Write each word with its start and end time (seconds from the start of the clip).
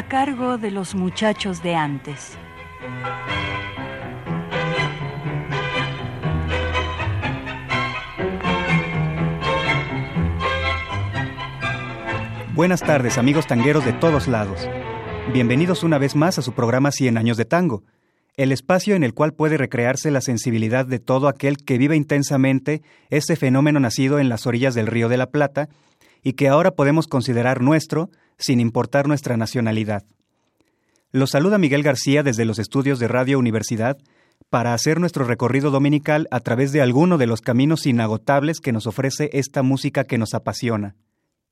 A 0.00 0.08
cargo 0.08 0.56
de 0.56 0.70
los 0.70 0.94
muchachos 0.94 1.62
de 1.62 1.74
antes. 1.74 2.38
Buenas 12.54 12.80
tardes 12.80 13.18
amigos 13.18 13.46
tangueros 13.46 13.84
de 13.84 13.92
todos 13.92 14.26
lados. 14.26 14.66
Bienvenidos 15.34 15.82
una 15.82 15.98
vez 15.98 16.16
más 16.16 16.38
a 16.38 16.42
su 16.42 16.54
programa 16.54 16.92
Cien 16.92 17.18
años 17.18 17.36
de 17.36 17.44
tango, 17.44 17.82
el 18.38 18.52
espacio 18.52 18.94
en 18.94 19.04
el 19.04 19.12
cual 19.12 19.34
puede 19.34 19.58
recrearse 19.58 20.10
la 20.10 20.22
sensibilidad 20.22 20.86
de 20.86 20.98
todo 20.98 21.28
aquel 21.28 21.58
que 21.58 21.76
vive 21.76 21.94
intensamente 21.94 22.80
ese 23.10 23.36
fenómeno 23.36 23.80
nacido 23.80 24.18
en 24.18 24.30
las 24.30 24.46
orillas 24.46 24.74
del 24.74 24.86
Río 24.86 25.10
de 25.10 25.18
la 25.18 25.26
Plata 25.26 25.68
y 26.22 26.32
que 26.32 26.48
ahora 26.48 26.70
podemos 26.70 27.06
considerar 27.06 27.60
nuestro 27.60 28.08
sin 28.40 28.58
importar 28.58 29.06
nuestra 29.06 29.36
nacionalidad. 29.36 30.04
Los 31.12 31.30
saluda 31.30 31.58
Miguel 31.58 31.82
García 31.82 32.22
desde 32.22 32.44
los 32.44 32.58
estudios 32.58 32.98
de 32.98 33.08
Radio 33.08 33.38
Universidad 33.38 33.98
para 34.48 34.74
hacer 34.74 34.98
nuestro 34.98 35.24
recorrido 35.24 35.70
dominical 35.70 36.26
a 36.30 36.40
través 36.40 36.72
de 36.72 36.80
alguno 36.80 37.18
de 37.18 37.26
los 37.26 37.40
caminos 37.40 37.86
inagotables 37.86 38.60
que 38.60 38.72
nos 38.72 38.86
ofrece 38.86 39.30
esta 39.32 39.62
música 39.62 40.04
que 40.04 40.18
nos 40.18 40.34
apasiona. 40.34 40.96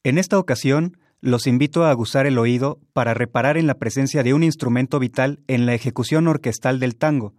En 0.02 0.18
esta 0.18 0.38
ocasión, 0.38 0.96
los 1.20 1.46
invito 1.46 1.84
a 1.84 1.90
aguzar 1.90 2.26
el 2.26 2.38
oído 2.38 2.80
para 2.92 3.14
reparar 3.14 3.56
en 3.56 3.66
la 3.66 3.74
presencia 3.74 4.22
de 4.22 4.34
un 4.34 4.42
instrumento 4.42 4.98
vital 4.98 5.40
en 5.48 5.66
la 5.66 5.74
ejecución 5.74 6.28
orquestal 6.28 6.80
del 6.80 6.96
tango. 6.96 7.34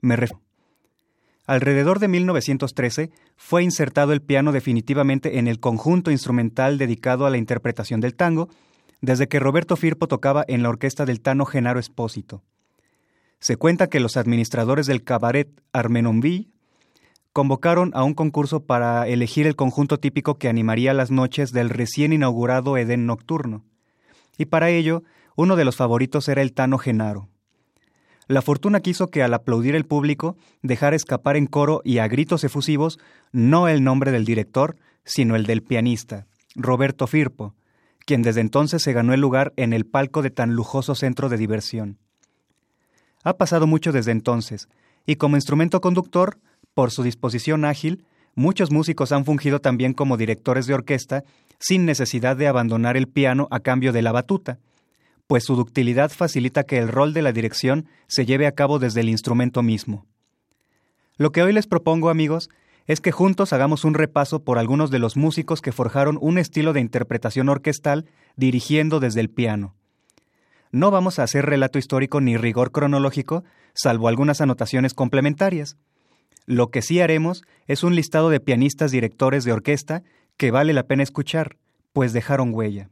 Me 0.00 0.16
Alrededor 1.46 2.00
de 2.00 2.08
1913 2.08 3.10
fue 3.36 3.62
insertado 3.62 4.12
el 4.12 4.22
piano 4.22 4.50
definitivamente 4.52 5.38
en 5.38 5.46
el 5.46 5.60
conjunto 5.60 6.10
instrumental 6.10 6.78
dedicado 6.78 7.26
a 7.26 7.30
la 7.30 7.38
interpretación 7.38 8.00
del 8.00 8.14
tango 8.14 8.48
desde 9.00 9.28
que 9.28 9.40
Roberto 9.40 9.76
Firpo 9.76 10.08
tocaba 10.08 10.44
en 10.48 10.62
la 10.62 10.68
orquesta 10.68 11.04
del 11.04 11.20
Tano 11.20 11.44
Genaro 11.44 11.80
Espósito. 11.80 12.42
Se 13.38 13.56
cuenta 13.56 13.88
que 13.88 14.00
los 14.00 14.16
administradores 14.16 14.86
del 14.86 15.04
cabaret 15.04 15.48
Armenonville 15.72 16.48
convocaron 17.32 17.90
a 17.94 18.02
un 18.02 18.14
concurso 18.14 18.64
para 18.64 19.06
elegir 19.06 19.46
el 19.46 19.56
conjunto 19.56 19.98
típico 19.98 20.38
que 20.38 20.48
animaría 20.48 20.94
las 20.94 21.10
noches 21.10 21.52
del 21.52 21.68
recién 21.68 22.14
inaugurado 22.14 22.78
Edén 22.78 23.04
Nocturno, 23.04 23.64
y 24.38 24.46
para 24.46 24.70
ello 24.70 25.02
uno 25.36 25.56
de 25.56 25.66
los 25.66 25.76
favoritos 25.76 26.28
era 26.28 26.40
el 26.40 26.54
Tano 26.54 26.78
Genaro. 26.78 27.28
La 28.26 28.42
fortuna 28.42 28.80
quiso 28.80 29.08
que 29.08 29.22
al 29.22 29.34
aplaudir 29.34 29.76
el 29.76 29.84
público 29.84 30.36
dejara 30.62 30.96
escapar 30.96 31.36
en 31.36 31.46
coro 31.46 31.82
y 31.84 31.98
a 31.98 32.08
gritos 32.08 32.42
efusivos 32.42 32.98
no 33.32 33.68
el 33.68 33.84
nombre 33.84 34.10
del 34.10 34.24
director, 34.24 34.76
sino 35.04 35.36
el 35.36 35.44
del 35.44 35.62
pianista, 35.62 36.26
Roberto 36.56 37.06
Firpo, 37.06 37.54
quien 38.06 38.22
desde 38.22 38.40
entonces 38.40 38.82
se 38.82 38.94
ganó 38.94 39.12
el 39.12 39.20
lugar 39.20 39.52
en 39.56 39.74
el 39.74 39.84
palco 39.84 40.22
de 40.22 40.30
tan 40.30 40.54
lujoso 40.54 40.94
centro 40.94 41.28
de 41.28 41.36
diversión. 41.36 41.98
Ha 43.24 43.36
pasado 43.36 43.66
mucho 43.66 43.92
desde 43.92 44.12
entonces, 44.12 44.68
y 45.04 45.16
como 45.16 45.36
instrumento 45.36 45.80
conductor, 45.80 46.38
por 46.72 46.92
su 46.92 47.02
disposición 47.02 47.64
ágil, 47.64 48.04
muchos 48.34 48.70
músicos 48.70 49.10
han 49.12 49.24
fungido 49.24 49.60
también 49.60 49.92
como 49.92 50.16
directores 50.16 50.66
de 50.66 50.74
orquesta 50.74 51.24
sin 51.58 51.84
necesidad 51.84 52.36
de 52.36 52.46
abandonar 52.46 52.96
el 52.96 53.08
piano 53.08 53.48
a 53.50 53.60
cambio 53.60 53.92
de 53.92 54.02
la 54.02 54.12
batuta, 54.12 54.60
pues 55.26 55.44
su 55.44 55.56
ductilidad 55.56 56.10
facilita 56.10 56.64
que 56.64 56.78
el 56.78 56.88
rol 56.88 57.12
de 57.12 57.22
la 57.22 57.32
dirección 57.32 57.86
se 58.06 58.24
lleve 58.24 58.46
a 58.46 58.52
cabo 58.52 58.78
desde 58.78 59.00
el 59.00 59.08
instrumento 59.08 59.62
mismo. 59.62 60.06
Lo 61.16 61.32
que 61.32 61.42
hoy 61.42 61.52
les 61.52 61.66
propongo, 61.66 62.10
amigos, 62.10 62.50
es 62.86 63.00
que 63.00 63.12
juntos 63.12 63.52
hagamos 63.52 63.84
un 63.84 63.94
repaso 63.94 64.44
por 64.44 64.58
algunos 64.58 64.90
de 64.90 64.98
los 64.98 65.16
músicos 65.16 65.60
que 65.60 65.72
forjaron 65.72 66.18
un 66.20 66.38
estilo 66.38 66.72
de 66.72 66.80
interpretación 66.80 67.48
orquestal 67.48 68.06
dirigiendo 68.36 69.00
desde 69.00 69.20
el 69.20 69.30
piano. 69.30 69.74
No 70.70 70.90
vamos 70.90 71.18
a 71.18 71.24
hacer 71.24 71.46
relato 71.46 71.78
histórico 71.78 72.20
ni 72.20 72.36
rigor 72.36 72.70
cronológico, 72.70 73.44
salvo 73.74 74.08
algunas 74.08 74.40
anotaciones 74.40 74.94
complementarias. 74.94 75.76
Lo 76.44 76.70
que 76.70 76.82
sí 76.82 77.00
haremos 77.00 77.42
es 77.66 77.82
un 77.82 77.96
listado 77.96 78.30
de 78.30 78.40
pianistas 78.40 78.90
directores 78.90 79.44
de 79.44 79.52
orquesta 79.52 80.02
que 80.36 80.50
vale 80.50 80.72
la 80.72 80.84
pena 80.84 81.02
escuchar, 81.02 81.56
pues 81.92 82.12
dejaron 82.12 82.54
huella. 82.54 82.90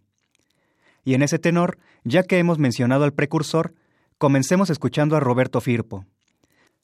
Y 1.05 1.15
en 1.15 1.23
ese 1.23 1.39
tenor, 1.39 1.79
ya 2.05 2.23
que 2.23 2.39
hemos 2.39 2.59
mencionado 2.59 3.05
al 3.05 3.13
precursor, 3.13 3.75
comencemos 4.19 4.71
escuchando 4.71 5.17
a 5.17 5.21
Roberto 5.21 5.61
Firpo. 5.61 6.07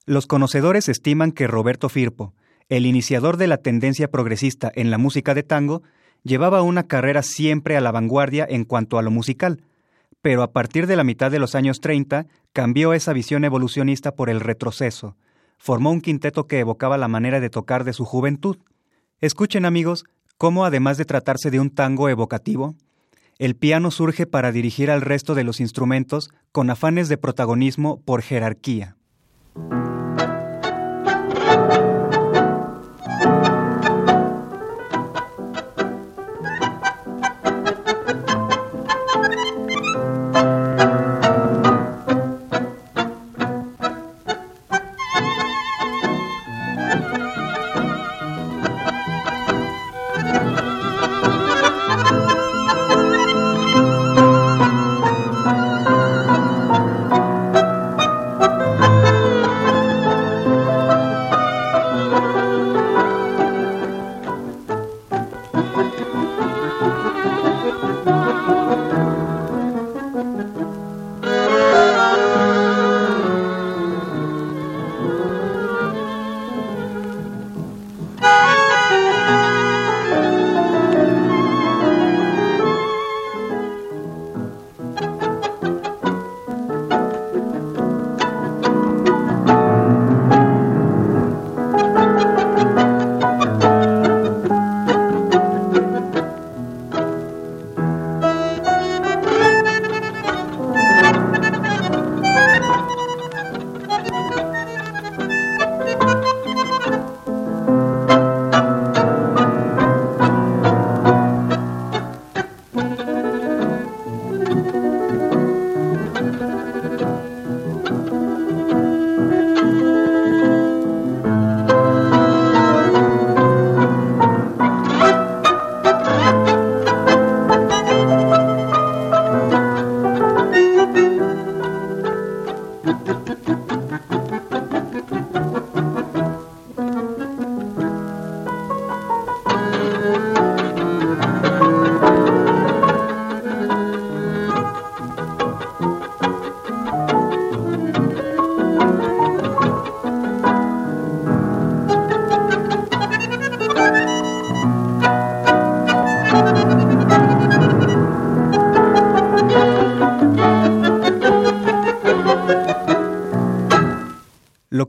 Los 0.07 0.27
conocedores 0.27 0.89
estiman 0.89 1.33
que 1.33 1.47
Roberto 1.47 1.89
Firpo, 1.89 2.35
el 2.71 2.87
iniciador 2.87 3.37
de 3.37 3.49
la 3.49 3.59
tendencia 3.59 4.11
progresista 4.11 4.71
en 4.75 4.91
la 4.91 4.97
música 4.97 5.35
de 5.35 5.43
tango, 5.43 5.83
llevaba 6.23 6.63
una 6.63 6.85
carrera 6.85 7.23
siempre 7.23 7.77
a 7.77 7.81
la 7.81 7.91
vanguardia 7.91 8.47
en 8.49 8.65
cuanto 8.65 8.97
a 8.97 9.03
lo 9.03 9.11
musical, 9.11 9.63
pero 10.23 10.43
a 10.43 10.53
partir 10.53 10.87
de 10.87 10.97
la 10.97 11.05
mitad 11.05 11.31
de 11.31 11.41
los 11.41 11.55
años 11.55 11.81
30 11.81 12.27
cambió 12.53 12.95
esa 12.95 13.13
visión 13.13 13.45
evolucionista 13.45 14.13
por 14.13 14.31
el 14.31 14.41
retroceso. 14.41 15.17
Formó 15.59 15.91
un 15.91 16.01
quinteto 16.01 16.47
que 16.47 16.61
evocaba 16.61 16.97
la 16.97 17.09
manera 17.09 17.41
de 17.41 17.51
tocar 17.51 17.85
de 17.85 17.93
su 17.93 18.05
juventud. 18.05 18.59
Escuchen 19.21 19.65
amigos, 19.65 20.05
cómo 20.39 20.65
además 20.65 20.97
de 20.97 21.05
tratarse 21.05 21.51
de 21.51 21.59
un 21.59 21.71
tango 21.71 22.09
evocativo, 22.09 22.77
el 23.39 23.57
piano 23.57 23.91
surge 23.91 24.27
para 24.27 24.53
dirigir 24.53 24.91
al 24.91 25.01
resto 25.01 25.35
de 25.35 25.45
los 25.45 25.61
instrumentos 25.61 26.31
con 26.53 26.71
afanes 26.71 27.09
de 27.09 27.19
protagonismo 27.19 28.01
por 28.03 28.23
jerarquía. 28.23 28.97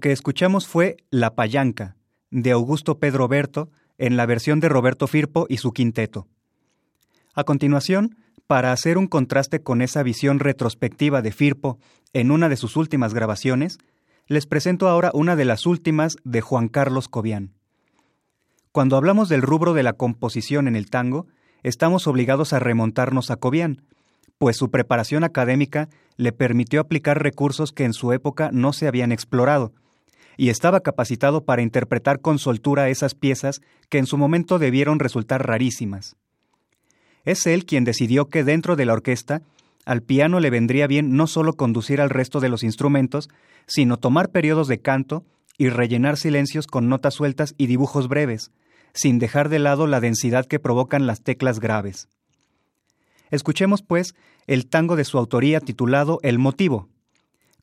Que 0.02 0.12
escuchamos 0.12 0.68
fue 0.68 0.98
La 1.12 1.36
Payanca, 1.36 1.96
de 2.30 2.52
Augusto 2.52 3.00
Pedro 3.00 3.30
Berto, 3.30 3.70
en 3.98 4.18
la 4.18 4.26
versión 4.26 4.60
de 4.60 4.68
Roberto 4.68 5.08
Firpo 5.08 5.46
y 5.48 5.58
su 5.58 5.72
quinteto. 5.72 6.28
A 7.34 7.46
continuación, 7.46 8.18
para 8.48 8.74
hacer 8.74 8.98
un 8.98 9.08
contraste 9.08 9.62
con 9.62 9.82
esa 9.82 10.04
visión 10.04 10.40
retrospectiva 10.40 11.22
de 11.22 11.32
Firpo 11.32 11.80
en 12.12 12.32
una 12.32 12.50
de 12.50 12.58
sus 12.58 12.76
últimas 12.76 13.14
grabaciones, 13.14 13.78
les 14.28 14.46
presento 14.46 14.90
ahora 14.90 15.12
una 15.14 15.38
de 15.38 15.46
las 15.46 15.66
últimas 15.66 16.18
de 16.26 16.42
Juan 16.42 16.68
Carlos 16.68 17.08
Cobian. 17.08 17.54
Cuando 18.74 18.98
hablamos 18.98 19.30
del 19.30 19.42
rubro 19.42 19.74
de 19.74 19.84
la 19.84 19.94
composición 19.94 20.68
en 20.68 20.76
el 20.76 20.90
tango, 20.90 21.28
estamos 21.64 22.08
obligados 22.08 22.52
a 22.54 22.60
remontarnos 22.60 23.32
a 23.32 23.38
Cobian, 23.38 23.84
pues 24.38 24.58
su 24.58 24.72
preparación 24.72 25.24
académica 25.24 25.90
le 26.18 26.32
permitió 26.32 26.82
aplicar 26.82 27.22
recursos 27.22 27.72
que 27.72 27.86
en 27.86 27.94
su 27.94 28.12
época 28.12 28.50
no 28.52 28.74
se 28.74 28.88
habían 28.88 29.12
explorado, 29.12 29.74
y 30.42 30.50
estaba 30.50 30.80
capacitado 30.80 31.46
para 31.46 31.62
interpretar 31.62 32.20
con 32.20 32.40
soltura 32.40 32.90
esas 32.90 33.14
piezas 33.14 33.62
que 33.90 34.00
en 34.00 34.08
su 34.08 34.18
momento 34.18 34.58
debieron 34.58 34.98
resultar 34.98 35.46
rarísimas. 35.46 36.16
Es 37.26 37.46
él 37.46 37.64
quien 37.64 37.84
decidió 37.84 38.28
que 38.28 38.44
dentro 38.44 38.76
de 38.76 38.88
la 38.88 38.94
orquesta 38.94 39.44
al 39.86 40.02
piano 40.02 40.40
le 40.40 40.50
vendría 40.50 40.88
bien 40.88 41.16
no 41.16 41.28
solo 41.28 41.54
conducir 41.54 42.02
al 42.02 42.10
resto 42.10 42.40
de 42.40 42.50
los 42.50 42.64
instrumentos, 42.64 43.30
sino 43.68 43.98
tomar 43.98 44.32
periodos 44.32 44.68
de 44.68 44.82
canto 44.82 45.24
y 45.60 45.70
rellenar 45.70 46.18
silencios 46.18 46.66
con 46.66 46.90
notas 46.90 47.14
sueltas 47.14 47.54
y 47.60 47.68
dibujos 47.68 48.08
breves, 48.08 48.50
sin 48.96 49.20
dejar 49.20 49.48
de 49.48 49.60
lado 49.60 49.86
la 49.86 50.00
densidad 50.00 50.48
que 50.48 50.60
provocan 50.60 51.06
las 51.06 51.22
teclas 51.22 51.60
graves. 51.60 52.10
Escuchemos, 53.30 53.84
pues, 53.84 54.16
el 54.48 54.66
tango 54.66 54.96
de 54.96 55.06
su 55.06 55.20
autoría 55.20 55.60
titulado 55.60 56.18
El 56.24 56.40
Motivo. 56.40 56.90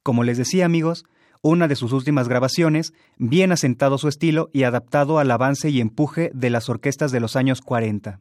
Como 0.04 0.22
les 0.22 0.38
decía, 0.38 0.64
amigos, 0.64 1.04
una 1.42 1.68
de 1.68 1.76
sus 1.76 1.92
últimas 1.92 2.28
grabaciones, 2.28 2.92
bien 3.16 3.52
asentado 3.52 3.98
su 3.98 4.08
estilo 4.08 4.50
y 4.52 4.64
adaptado 4.64 5.18
al 5.18 5.30
avance 5.30 5.70
y 5.70 5.80
empuje 5.80 6.30
de 6.34 6.50
las 6.50 6.68
orquestas 6.68 7.12
de 7.12 7.20
los 7.20 7.36
años 7.36 7.60
40. 7.60 8.20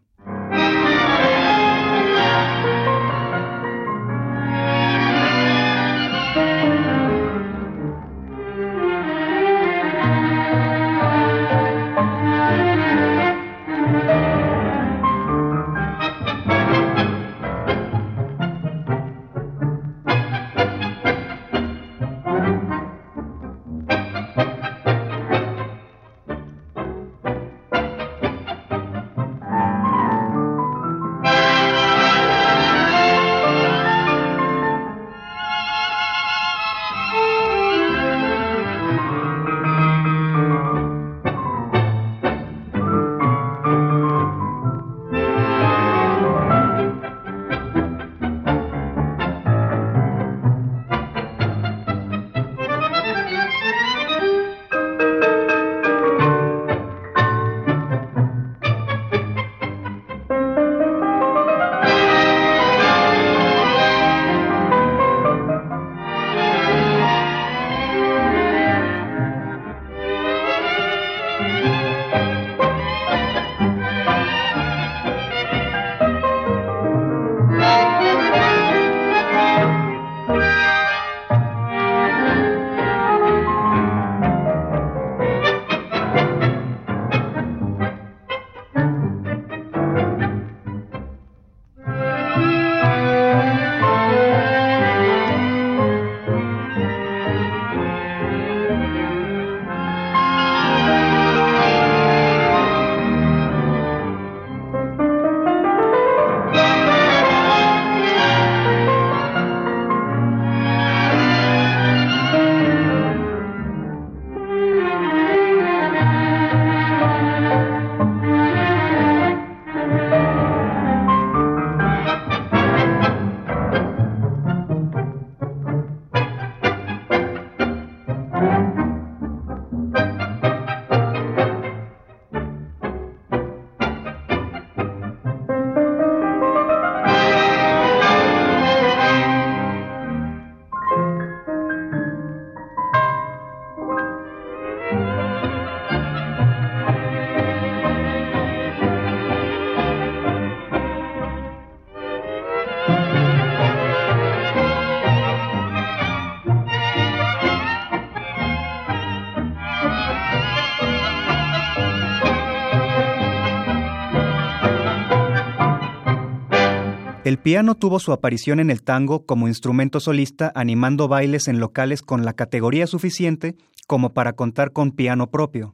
Piano 167.47 167.75
tuvo 167.75 168.01
su 168.01 168.11
aparición 168.11 168.59
en 168.59 168.69
el 168.69 168.83
tango 168.83 169.25
como 169.25 169.47
instrumento 169.47 170.01
solista 170.01 170.51
animando 170.54 171.07
bailes 171.07 171.47
en 171.47 171.61
locales 171.61 172.01
con 172.01 172.25
la 172.25 172.33
categoría 172.33 172.87
suficiente 172.87 173.56
como 173.87 174.13
para 174.13 174.33
contar 174.33 174.73
con 174.73 174.92
piano 174.92 175.31
propio. 175.31 175.73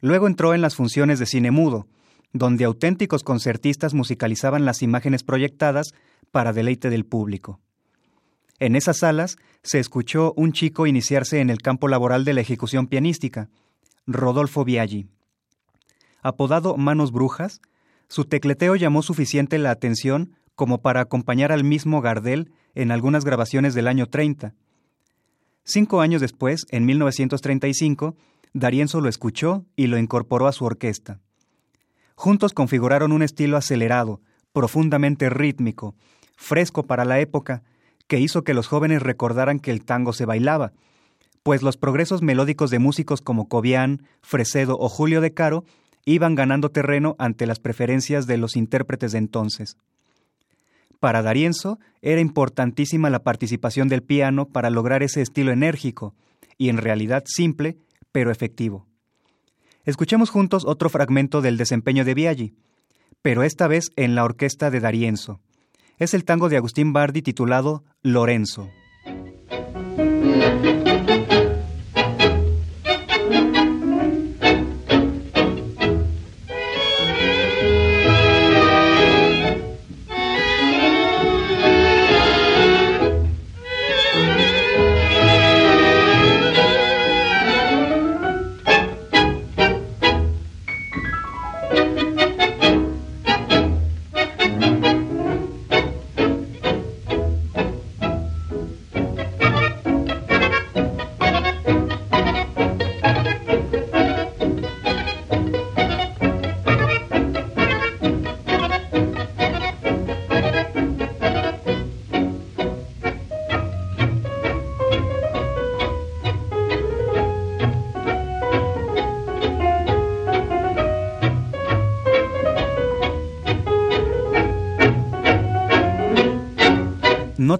Luego 0.00 0.26
entró 0.26 0.52
en 0.52 0.62
las 0.62 0.74
funciones 0.74 1.20
de 1.20 1.26
cine 1.26 1.52
mudo, 1.52 1.86
donde 2.32 2.64
auténticos 2.64 3.22
concertistas 3.22 3.94
musicalizaban 3.94 4.64
las 4.64 4.82
imágenes 4.82 5.22
proyectadas 5.22 5.94
para 6.32 6.52
deleite 6.52 6.90
del 6.90 7.06
público. 7.06 7.60
En 8.58 8.74
esas 8.74 8.98
salas 8.98 9.36
se 9.62 9.78
escuchó 9.78 10.32
un 10.36 10.50
chico 10.50 10.88
iniciarse 10.88 11.38
en 11.38 11.50
el 11.50 11.62
campo 11.62 11.86
laboral 11.86 12.24
de 12.24 12.34
la 12.34 12.40
ejecución 12.40 12.88
pianística, 12.88 13.48
Rodolfo 14.08 14.64
Biaggi. 14.64 15.06
Apodado 16.20 16.76
Manos 16.76 17.12
Brujas, 17.12 17.60
su 18.08 18.24
tecleteo 18.24 18.74
llamó 18.74 19.02
suficiente 19.02 19.56
la 19.58 19.70
atención 19.70 20.34
como 20.54 20.82
para 20.82 21.00
acompañar 21.00 21.52
al 21.52 21.64
mismo 21.64 22.00
Gardel 22.00 22.50
en 22.74 22.90
algunas 22.90 23.24
grabaciones 23.24 23.74
del 23.74 23.88
año 23.88 24.06
30. 24.06 24.54
Cinco 25.64 26.00
años 26.00 26.20
después, 26.20 26.66
en 26.70 26.84
1935, 26.84 28.16
Darienzo 28.52 29.00
lo 29.00 29.08
escuchó 29.08 29.64
y 29.76 29.86
lo 29.86 29.98
incorporó 29.98 30.46
a 30.46 30.52
su 30.52 30.64
orquesta. 30.64 31.20
Juntos 32.14 32.52
configuraron 32.52 33.12
un 33.12 33.22
estilo 33.22 33.56
acelerado, 33.56 34.20
profundamente 34.52 35.30
rítmico, 35.30 35.94
fresco 36.36 36.84
para 36.84 37.04
la 37.04 37.18
época, 37.18 37.62
que 38.06 38.20
hizo 38.20 38.44
que 38.44 38.54
los 38.54 38.68
jóvenes 38.68 39.02
recordaran 39.02 39.58
que 39.58 39.70
el 39.70 39.84
tango 39.84 40.12
se 40.12 40.26
bailaba, 40.26 40.72
pues 41.42 41.62
los 41.62 41.76
progresos 41.76 42.22
melódicos 42.22 42.70
de 42.70 42.78
músicos 42.78 43.20
como 43.20 43.48
Cobian, 43.48 44.06
Fresedo 44.22 44.76
o 44.78 44.88
Julio 44.88 45.20
de 45.20 45.34
Caro 45.34 45.64
iban 46.04 46.34
ganando 46.34 46.70
terreno 46.70 47.16
ante 47.18 47.46
las 47.46 47.58
preferencias 47.58 48.26
de 48.26 48.38
los 48.38 48.56
intérpretes 48.56 49.12
de 49.12 49.18
entonces. 49.18 49.76
Para 51.00 51.22
Darienzo 51.22 51.78
era 52.02 52.20
importantísima 52.20 53.10
la 53.10 53.22
participación 53.22 53.88
del 53.88 54.02
piano 54.02 54.46
para 54.46 54.70
lograr 54.70 55.02
ese 55.02 55.22
estilo 55.22 55.52
enérgico 55.52 56.14
y 56.58 56.68
en 56.68 56.78
realidad 56.78 57.24
simple, 57.26 57.76
pero 58.12 58.30
efectivo. 58.30 58.86
Escuchemos 59.84 60.30
juntos 60.30 60.64
otro 60.66 60.88
fragmento 60.88 61.42
del 61.42 61.56
desempeño 61.56 62.04
de 62.04 62.14
Biaggi, 62.14 62.54
pero 63.22 63.42
esta 63.42 63.68
vez 63.68 63.90
en 63.96 64.14
la 64.14 64.24
orquesta 64.24 64.70
de 64.70 64.80
Darienzo. 64.80 65.40
Es 65.98 66.14
el 66.14 66.24
tango 66.24 66.48
de 66.48 66.56
Agustín 66.56 66.92
Bardi 66.92 67.22
titulado 67.22 67.84
Lorenzo. 68.02 68.70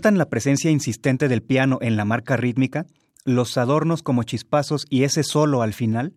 ¿Notan 0.05 0.19
la 0.19 0.29
presencia 0.29 0.71
insistente 0.71 1.29
del 1.29 1.43
piano 1.43 1.79
en 1.81 1.97
la 1.97 2.05
marca 2.05 2.37
rítmica, 2.37 2.85
los 3.25 3.57
adornos 3.57 4.03
como 4.03 4.23
chispazos 4.23 4.85
y 4.91 5.05
ese 5.05 5.23
solo 5.23 5.63
al 5.63 5.73
final? 5.73 6.13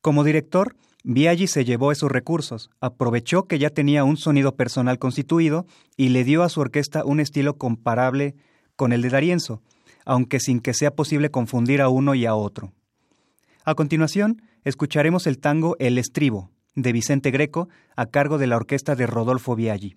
Como 0.00 0.24
director, 0.24 0.74
Biaggi 1.04 1.48
se 1.48 1.66
llevó 1.66 1.92
esos 1.92 2.10
recursos, 2.10 2.70
aprovechó 2.80 3.42
que 3.46 3.58
ya 3.58 3.68
tenía 3.68 4.04
un 4.04 4.16
sonido 4.16 4.56
personal 4.56 4.98
constituido 4.98 5.66
y 5.98 6.08
le 6.08 6.24
dio 6.24 6.42
a 6.42 6.48
su 6.48 6.62
orquesta 6.62 7.04
un 7.04 7.20
estilo 7.20 7.58
comparable 7.58 8.36
con 8.74 8.94
el 8.94 9.02
de 9.02 9.10
Darienzo, 9.10 9.60
aunque 10.06 10.40
sin 10.40 10.60
que 10.60 10.72
sea 10.72 10.92
posible 10.92 11.30
confundir 11.30 11.82
a 11.82 11.90
uno 11.90 12.14
y 12.14 12.24
a 12.24 12.34
otro. 12.34 12.72
A 13.66 13.74
continuación, 13.74 14.40
escucharemos 14.64 15.26
el 15.26 15.40
tango 15.40 15.76
El 15.78 15.98
Estribo, 15.98 16.52
de 16.74 16.92
Vicente 16.92 17.30
Greco, 17.32 17.68
a 17.96 18.06
cargo 18.06 18.38
de 18.38 18.46
la 18.46 18.56
orquesta 18.56 18.96
de 18.96 19.06
Rodolfo 19.06 19.56
Biaggi. 19.56 19.94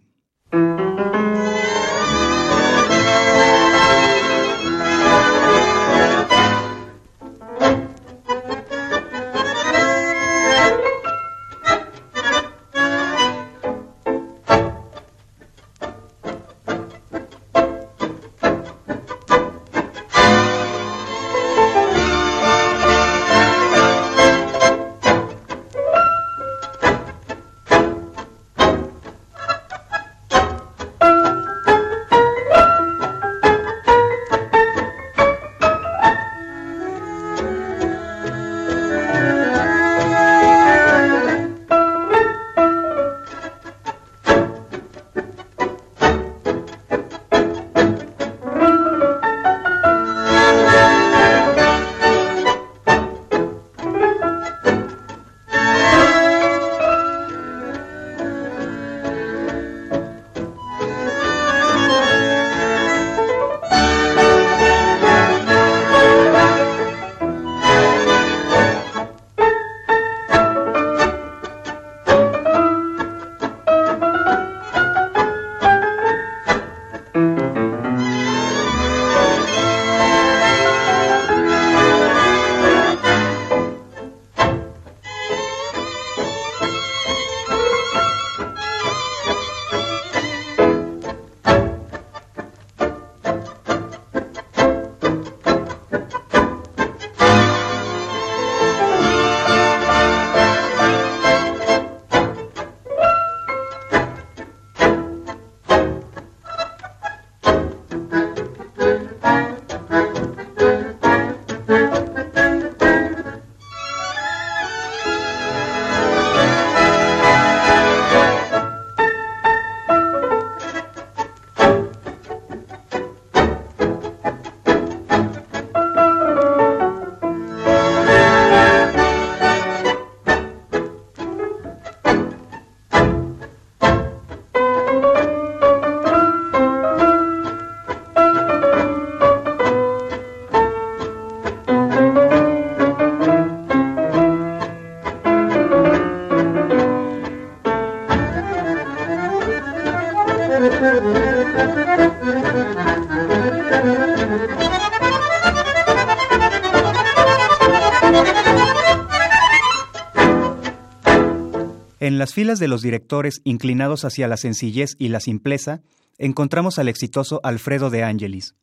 Las 162.22 162.36
filas 162.36 162.60
de 162.60 162.68
los 162.68 162.84
directores 162.84 163.42
inclinados 163.46 164.06
hacia 164.06 164.28
la 164.28 164.38
sencillez 164.38 164.94
y 165.00 165.08
la 165.08 165.20
simpleza, 165.20 165.82
encontramos 166.20 166.78
al 166.78 166.88
exitoso 166.88 167.40
Alfredo 167.44 167.90
de 167.90 168.04
Angelis. 168.04 168.54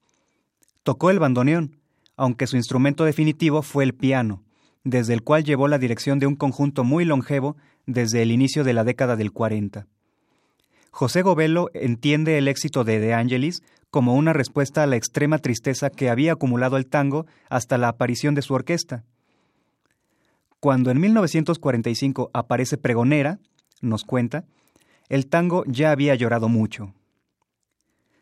Tocó 0.84 1.10
el 1.10 1.18
bandoneón, 1.18 1.80
aunque 2.16 2.46
su 2.46 2.56
instrumento 2.56 3.04
definitivo 3.04 3.62
fue 3.62 3.82
el 3.82 3.94
piano, 3.94 4.44
desde 4.84 5.12
el 5.12 5.24
cual 5.24 5.42
llevó 5.42 5.66
la 5.66 5.78
dirección 5.80 6.20
de 6.20 6.28
un 6.28 6.36
conjunto 6.36 6.84
muy 6.84 7.04
longevo 7.04 7.56
desde 7.84 8.22
el 8.22 8.30
inicio 8.30 8.62
de 8.62 8.74
la 8.74 8.84
década 8.84 9.16
del 9.16 9.32
40. 9.32 9.88
José 10.92 11.22
Govelo 11.22 11.68
entiende 11.74 12.38
el 12.38 12.46
éxito 12.46 12.84
de 12.84 13.00
De 13.00 13.12
Angelis 13.12 13.64
como 13.90 14.14
una 14.14 14.32
respuesta 14.32 14.84
a 14.84 14.86
la 14.86 14.94
extrema 14.94 15.38
tristeza 15.38 15.90
que 15.90 16.10
había 16.10 16.34
acumulado 16.34 16.76
el 16.76 16.86
tango 16.86 17.26
hasta 17.50 17.76
la 17.76 17.88
aparición 17.88 18.36
de 18.36 18.42
su 18.42 18.54
orquesta. 18.54 19.02
Cuando 20.60 20.90
en 20.90 21.00
1945 21.00 22.30
aparece 22.34 22.78
Pregonera, 22.78 23.38
nos 23.80 24.04
cuenta, 24.04 24.44
el 25.08 25.28
tango 25.28 25.64
ya 25.66 25.92
había 25.92 26.14
llorado 26.16 26.48
mucho. 26.48 26.94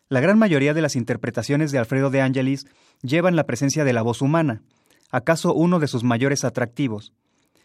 La 0.09 0.21
gran 0.21 0.39
mayoría 0.39 0.75
de 0.75 0.83
las 0.83 0.97
interpretaciones 0.97 1.73
de 1.73 1.79
Alfredo 1.79 2.11
de 2.11 2.21
Angelis 2.21 2.67
llevan 3.03 3.37
la 3.37 3.47
presencia 3.47 3.85
de 3.85 3.93
la 3.93 4.03
voz 4.03 4.23
humana, 4.23 4.63
acaso 5.11 5.55
uno 5.55 5.79
de 5.81 5.89
sus 5.89 6.05
mayores 6.05 6.45
atractivos. 6.45 7.13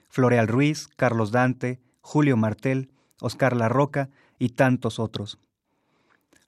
Floreal 0.09 0.47
Ruiz, 0.47 0.87
Carlos 0.95 1.31
Dante, 1.31 1.79
Julio 2.01 2.37
Martel, 2.37 2.89
Oscar 3.19 3.55
La 3.55 3.69
Roca 3.69 4.09
y 4.39 4.49
tantos 4.49 4.99
otros. 4.99 5.37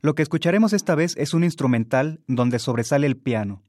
Lo 0.01 0.15
que 0.15 0.23
escucharemos 0.23 0.73
esta 0.73 0.95
vez 0.95 1.15
es 1.17 1.33
un 1.33 1.43
instrumental 1.43 2.21
donde 2.27 2.59
sobresale 2.59 3.05
el 3.05 3.17
piano. 3.17 3.61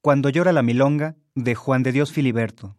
Cuando 0.00 0.30
llora 0.30 0.52
la 0.52 0.62
milonga 0.62 1.14
de 1.34 1.54
Juan 1.54 1.82
de 1.82 1.92
Dios 1.92 2.12
Filiberto. 2.12 2.74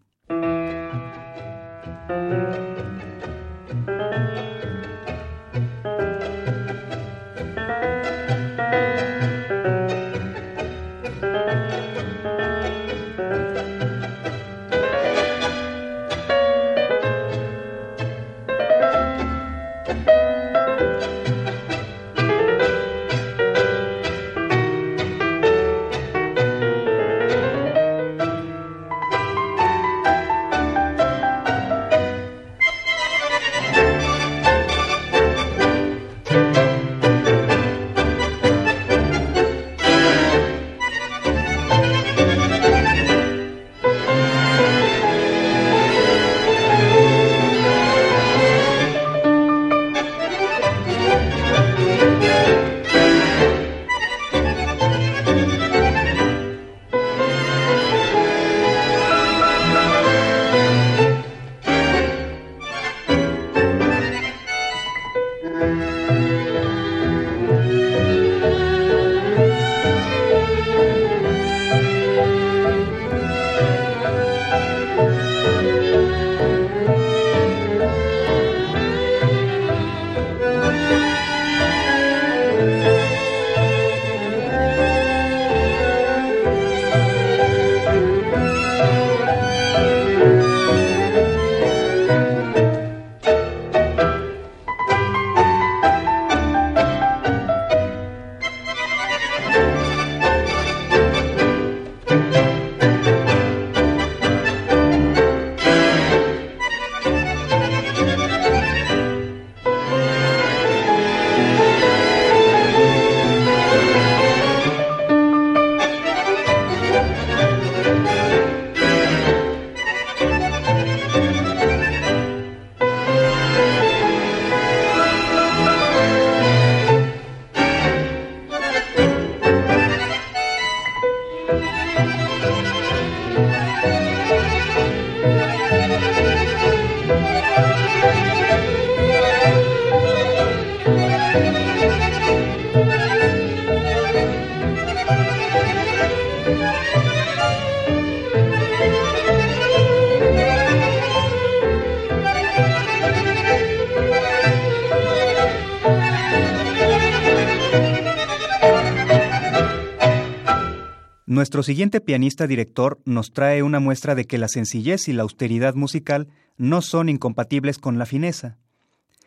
Nuestro 161.54 161.72
siguiente 161.72 162.02
pianista 162.02 162.48
director 162.48 163.00
nos 163.06 163.32
trae 163.32 163.62
una 163.62 163.80
muestra 163.80 164.16
de 164.16 164.26
que 164.26 164.40
la 164.40 164.48
sencillez 164.48 165.08
y 165.08 165.14
la 165.14 165.22
austeridad 165.22 165.76
musical 165.76 166.28
no 166.58 166.82
son 166.82 167.10
incompatibles 167.10 167.78
con 167.78 168.00
la 168.00 168.08
fineza. 168.08 168.58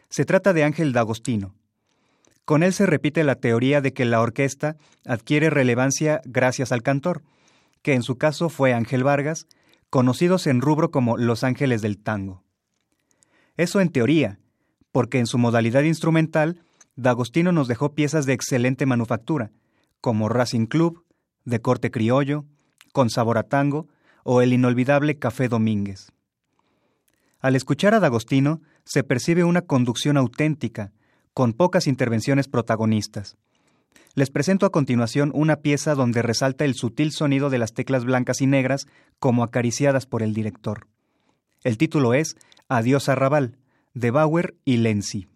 Se 0.09 0.25
trata 0.25 0.53
de 0.53 0.65
Ángel 0.65 0.93
D'Agostino. 0.93 1.55
Con 2.45 2.65
él 2.65 2.73
se 2.73 2.85
repite 2.85 3.23
la 3.23 3.37
teoría 3.37 3.81
de 3.81 3.93
que 3.93 4.05
la 4.05 4.21
orquesta 4.21 4.77
adquiere 5.05 5.51
relevancia 5.51 6.21
gracias 6.25 6.73
al 6.73 6.83
cantor, 6.83 7.23
que 7.83 7.95
en 7.95 8.03
su 8.03 8.19
caso 8.19 8.49
fue 8.49 8.75
Ángel 8.75 9.05
Vargas, 9.05 9.47
conocidos 9.89 10.49
en 10.49 10.61
rubro 10.61 10.91
como 10.91 11.17
Los 11.17 11.45
Ángeles 11.45 11.81
del 11.81 11.97
Tango. 11.97 12.43
Eso 13.57 13.81
en 13.81 13.91
teoría, 13.91 14.41
porque 14.91 15.21
en 15.21 15.29
su 15.29 15.39
modalidad 15.39 15.85
instrumental, 15.85 16.61
D'Agostino 16.97 17.53
nos 17.53 17.69
dejó 17.69 17.95
piezas 17.95 18.27
de 18.27 18.33
excelente 18.33 18.85
manufactura, 18.85 19.53
como 20.01 20.29
Racing 20.29 20.67
Club, 20.67 21.06
de 21.47 21.63
corte 21.63 21.91
criollo, 21.91 22.45
con 22.93 23.09
sabor 23.09 23.39
a 23.39 23.45
tango, 23.45 23.89
o 24.25 24.43
el 24.43 24.53
inolvidable 24.53 25.19
Café 25.19 25.49
Domínguez. 25.49 26.13
Al 27.41 27.57
escuchar 27.57 27.95
a 27.95 28.01
D'Agostino, 28.01 28.61
se 28.85 29.05
percibe 29.05 29.45
una 29.45 29.63
conducción 29.63 30.17
auténtica, 30.17 30.93
con 31.33 31.53
pocas 31.53 31.87
intervenciones 31.87 32.49
protagonistas. 32.49 33.37
Les 34.15 34.31
presento 34.31 34.67
a 34.67 34.71
continuación 34.71 35.31
una 35.35 35.57
pieza 35.57 35.95
donde 35.95 36.23
resalta 36.23 36.65
el 36.65 36.75
sutil 36.75 37.13
sonido 37.13 37.51
de 37.51 37.59
las 37.59 37.75
teclas 37.75 38.05
blancas 38.05 38.41
y 38.41 38.47
negras 38.47 38.87
como 39.19 39.45
acariciadas 39.45 40.07
por 40.07 40.23
el 40.23 40.35
director. 40.35 40.87
El 41.63 41.79
título 41.79 42.15
es 42.15 42.37
Adiós 42.69 43.09
Arrabal, 43.09 43.59
de 43.95 44.11
Bauer 44.11 44.57
y 44.65 44.79
Lenzi. 44.79 45.29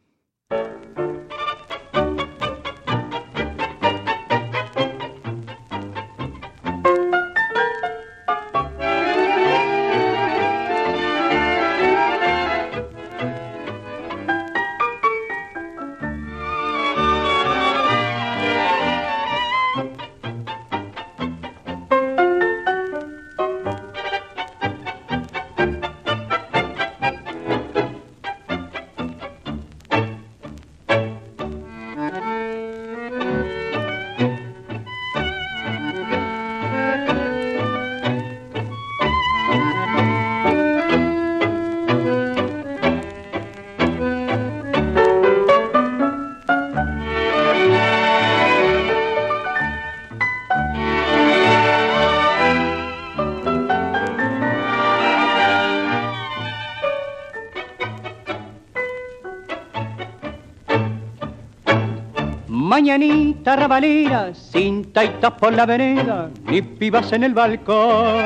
Rabalera, 63.57 64.35
sin 64.35 64.93
taitas 64.93 65.33
por 65.33 65.53
la 65.53 65.67
vereda, 65.67 66.31
ni 66.45 66.63
pibas 66.63 67.13
en 67.13 67.25
el 67.25 67.35
balcón. 67.35 68.25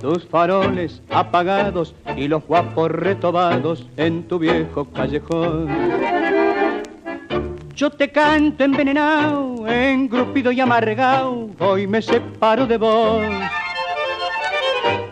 Tus 0.00 0.26
faroles 0.26 1.02
apagados 1.10 1.94
y 2.16 2.28
los 2.28 2.44
guapos 2.44 2.90
retobados 2.90 3.86
en 3.96 4.22
tu 4.28 4.38
viejo 4.38 4.84
callejón. 4.86 5.68
Yo 7.74 7.90
te 7.90 8.10
canto 8.10 8.64
envenenado, 8.64 9.66
engrupido 9.68 10.50
y 10.50 10.60
amargado, 10.60 11.48
hoy 11.60 11.86
me 11.86 12.02
separo 12.02 12.66
de 12.66 12.76
vos. 12.76 13.22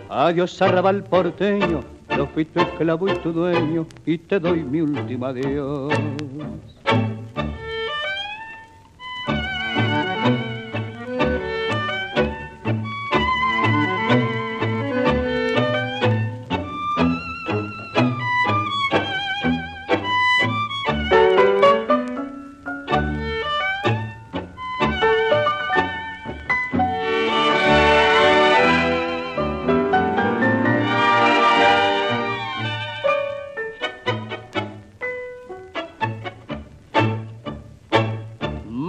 Adiós 0.08 0.60
arrabal 0.62 1.04
porteño, 1.04 1.80
yo 2.16 2.26
fui 2.34 2.44
tu 2.44 2.60
esclavo 2.60 3.08
y 3.08 3.14
tu 3.18 3.32
dueño, 3.32 3.86
y 4.04 4.18
te 4.18 4.40
doy 4.40 4.64
mi 4.64 4.80
último 4.80 5.26
adiós. 5.26 5.92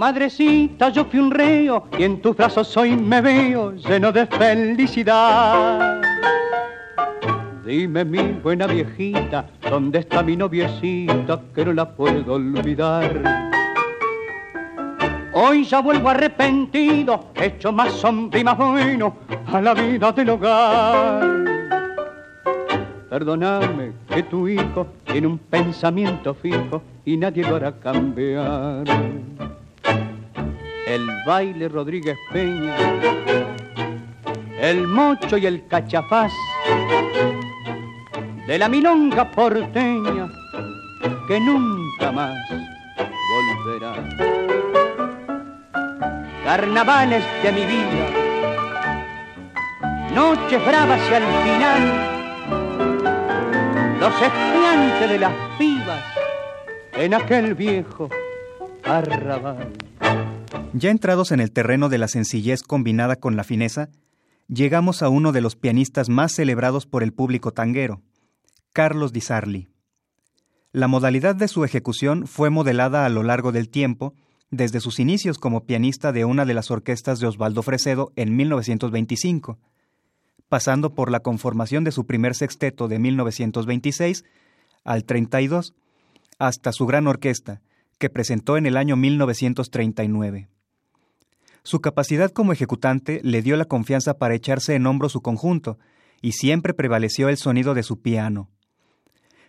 Madrecita, 0.08 0.88
yo 0.88 1.04
fui 1.04 1.20
un 1.20 1.30
reo 1.30 1.86
y 1.98 2.04
en 2.04 2.22
tus 2.22 2.34
brazos 2.34 2.74
hoy 2.78 2.96
me 2.96 3.20
veo 3.20 3.72
lleno 3.72 4.10
de 4.10 4.24
felicidad. 4.24 6.00
Dime 7.62 8.06
mi 8.06 8.32
buena 8.42 8.66
viejita, 8.66 9.44
¿dónde 9.68 9.98
está 9.98 10.22
mi 10.22 10.34
noviecita 10.34 11.42
que 11.54 11.62
no 11.62 11.74
la 11.74 11.94
puedo 11.94 12.32
olvidar? 12.32 13.20
Hoy 15.34 15.64
ya 15.64 15.82
vuelvo 15.82 16.08
arrepentido, 16.08 17.26
hecho 17.34 17.70
más 17.70 17.92
sombrío 17.92 18.40
y 18.40 18.44
más 18.44 18.56
bueno 18.56 19.14
a 19.52 19.60
la 19.60 19.74
vida 19.74 20.10
del 20.12 20.30
hogar. 20.30 21.22
Perdóname 23.10 23.92
que 24.08 24.22
tu 24.22 24.48
hijo 24.48 24.86
tiene 25.04 25.26
un 25.26 25.36
pensamiento 25.36 26.32
fijo 26.32 26.80
y 27.04 27.18
nadie 27.18 27.42
lo 27.46 27.56
hará 27.56 27.78
cambiar 27.78 28.86
el 30.88 31.06
baile 31.26 31.68
Rodríguez 31.68 32.16
Peña, 32.32 32.74
el 34.58 34.86
mocho 34.86 35.36
y 35.36 35.44
el 35.44 35.66
cachafaz, 35.66 36.32
de 38.46 38.58
la 38.58 38.70
milonga 38.70 39.30
porteña 39.30 40.28
que 41.26 41.40
nunca 41.40 42.10
más 42.10 42.34
volverá. 43.34 43.92
Carnavales 46.44 47.24
de 47.42 47.52
mi 47.52 47.66
vida, 47.66 48.06
noches 50.14 50.66
bravas 50.66 51.00
y 51.10 51.14
al 51.14 51.26
final, 51.44 51.82
los 54.00 54.22
estudiantes 54.22 55.10
de 55.10 55.18
las 55.18 55.32
pibas 55.58 56.02
en 56.94 57.12
aquel 57.12 57.54
viejo 57.54 58.08
arrabal. 58.84 59.68
Ya 60.74 60.90
entrados 60.90 61.32
en 61.32 61.40
el 61.40 61.50
terreno 61.50 61.88
de 61.88 61.96
la 61.96 62.08
sencillez 62.08 62.62
combinada 62.62 63.16
con 63.16 63.36
la 63.36 63.44
fineza, 63.44 63.88
llegamos 64.48 65.02
a 65.02 65.08
uno 65.08 65.32
de 65.32 65.40
los 65.40 65.56
pianistas 65.56 66.10
más 66.10 66.32
celebrados 66.32 66.86
por 66.86 67.02
el 67.02 67.12
público 67.12 67.52
tanguero, 67.52 68.02
Carlos 68.74 69.12
Di 69.12 69.22
Sarli. 69.22 69.68
La 70.70 70.86
modalidad 70.86 71.34
de 71.34 71.48
su 71.48 71.64
ejecución 71.64 72.26
fue 72.26 72.50
modelada 72.50 73.06
a 73.06 73.08
lo 73.08 73.22
largo 73.22 73.50
del 73.50 73.70
tiempo, 73.70 74.14
desde 74.50 74.80
sus 74.80 75.00
inicios 75.00 75.38
como 75.38 75.64
pianista 75.64 76.12
de 76.12 76.26
una 76.26 76.44
de 76.44 76.52
las 76.52 76.70
orquestas 76.70 77.18
de 77.18 77.26
Osvaldo 77.26 77.62
Fresedo 77.62 78.12
en 78.14 78.36
1925, 78.36 79.58
pasando 80.50 80.94
por 80.94 81.10
la 81.10 81.20
conformación 81.20 81.82
de 81.82 81.92
su 81.92 82.04
primer 82.04 82.34
sexteto 82.34 82.88
de 82.88 82.98
1926 82.98 84.24
al 84.84 85.04
32, 85.04 85.74
hasta 86.38 86.72
su 86.72 86.86
gran 86.86 87.06
orquesta, 87.06 87.62
que 87.98 88.10
presentó 88.10 88.58
en 88.58 88.66
el 88.66 88.76
año 88.76 88.96
1939. 88.96 90.48
Su 91.62 91.80
capacidad 91.80 92.30
como 92.30 92.52
ejecutante 92.52 93.20
le 93.22 93.42
dio 93.42 93.56
la 93.56 93.64
confianza 93.64 94.14
para 94.18 94.34
echarse 94.34 94.74
en 94.74 94.86
hombro 94.86 95.08
su 95.08 95.20
conjunto, 95.20 95.78
y 96.20 96.32
siempre 96.32 96.74
prevaleció 96.74 97.28
el 97.28 97.36
sonido 97.36 97.74
de 97.74 97.82
su 97.82 98.00
piano. 98.00 98.50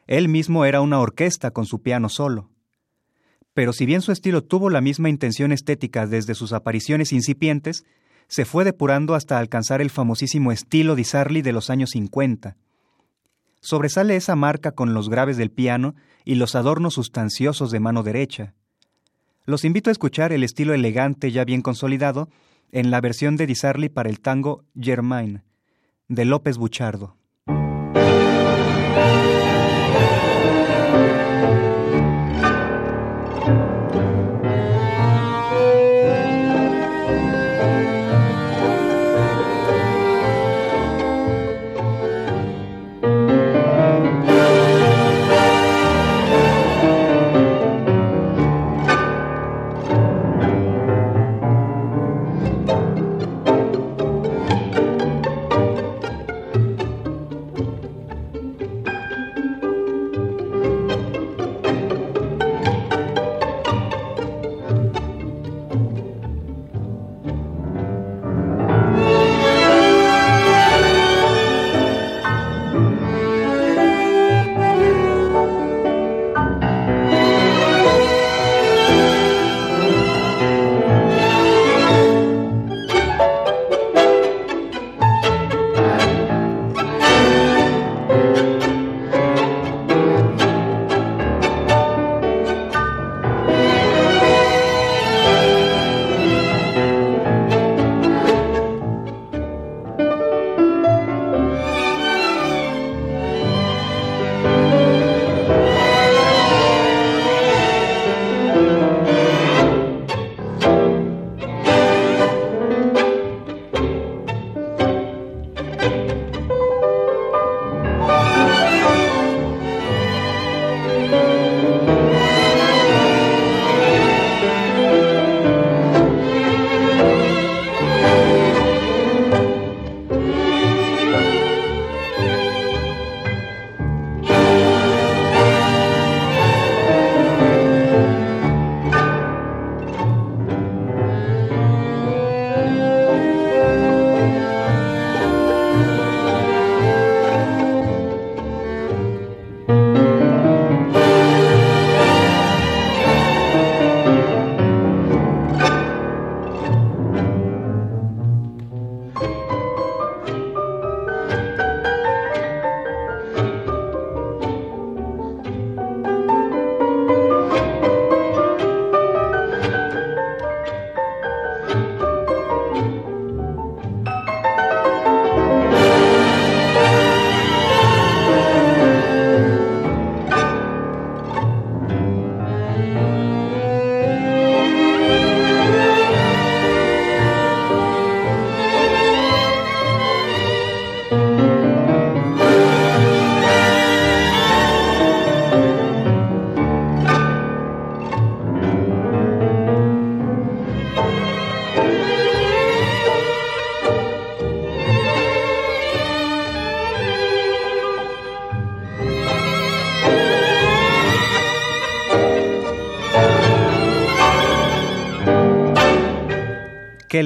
Él 0.07 0.27
mismo 0.27 0.65
era 0.65 0.81
una 0.81 0.99
orquesta 0.99 1.51
con 1.51 1.65
su 1.65 1.81
piano 1.81 2.09
solo. 2.09 2.49
Pero 3.53 3.73
si 3.73 3.85
bien 3.85 4.01
su 4.01 4.11
estilo 4.11 4.43
tuvo 4.43 4.69
la 4.69 4.81
misma 4.81 5.09
intención 5.09 5.51
estética 5.51 6.07
desde 6.07 6.35
sus 6.35 6.53
apariciones 6.53 7.11
incipientes, 7.11 7.85
se 8.27 8.45
fue 8.45 8.63
depurando 8.63 9.15
hasta 9.15 9.39
alcanzar 9.39 9.81
el 9.81 9.89
famosísimo 9.89 10.51
estilo 10.51 10.95
Di 10.95 11.03
Sarli 11.03 11.41
de 11.41 11.51
los 11.51 11.69
años 11.69 11.91
50. 11.91 12.57
Sobresale 13.59 14.15
esa 14.15 14.35
marca 14.35 14.71
con 14.71 14.93
los 14.93 15.09
graves 15.09 15.35
del 15.37 15.51
piano 15.51 15.95
y 16.23 16.35
los 16.35 16.55
adornos 16.55 16.93
sustanciosos 16.93 17.71
de 17.71 17.79
mano 17.79 18.03
derecha. 18.03 18.53
Los 19.49 19.65
invito 19.65 19.89
a 19.89 19.91
escuchar 19.91 20.31
el 20.31 20.43
estilo 20.43 20.75
elegante 20.75 21.31
ya 21.31 21.43
bien 21.43 21.63
consolidado 21.63 22.29
en 22.71 22.91
la 22.91 23.01
versión 23.01 23.35
de 23.35 23.47
Di 23.47 23.55
para 23.91 24.07
el 24.07 24.19
tango 24.19 24.63
Germain, 24.79 25.41
de 26.07 26.25
López 26.25 26.59
Buchardo. 26.59 27.17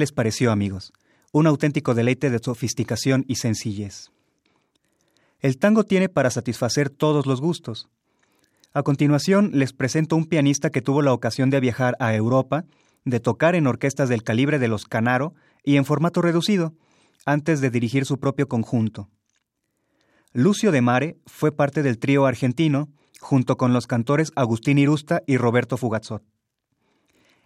Les 0.04 0.12
pareció, 0.12 0.52
amigos? 0.52 0.92
Un 1.32 1.46
auténtico 1.46 1.94
deleite 1.94 2.28
de 2.28 2.38
sofisticación 2.38 3.24
y 3.26 3.36
sencillez. 3.36 4.10
El 5.40 5.56
tango 5.56 5.84
tiene 5.84 6.10
para 6.10 6.28
satisfacer 6.28 6.90
todos 6.90 7.24
los 7.24 7.40
gustos. 7.40 7.88
A 8.74 8.82
continuación 8.82 9.52
les 9.54 9.72
presento 9.72 10.14
un 10.14 10.26
pianista 10.26 10.68
que 10.68 10.82
tuvo 10.82 11.00
la 11.00 11.14
ocasión 11.14 11.48
de 11.48 11.58
viajar 11.58 11.96
a 12.00 12.14
Europa, 12.14 12.66
de 13.06 13.18
tocar 13.18 13.54
en 13.54 13.66
orquestas 13.66 14.10
del 14.10 14.22
calibre 14.22 14.58
de 14.58 14.68
los 14.68 14.84
Canaro 14.84 15.32
y 15.62 15.76
en 15.78 15.86
formato 15.86 16.20
reducido, 16.20 16.74
antes 17.24 17.62
de 17.62 17.70
dirigir 17.70 18.04
su 18.04 18.18
propio 18.18 18.46
conjunto. 18.46 19.08
Lucio 20.34 20.70
de 20.70 20.82
Mare 20.82 21.16
fue 21.24 21.50
parte 21.50 21.82
del 21.82 21.98
trío 21.98 22.26
argentino, 22.26 22.90
junto 23.20 23.56
con 23.56 23.72
los 23.72 23.86
cantores 23.86 24.32
Agustín 24.36 24.76
Irusta 24.76 25.22
y 25.26 25.38
Roberto 25.38 25.78
Fugazzot. 25.78 26.22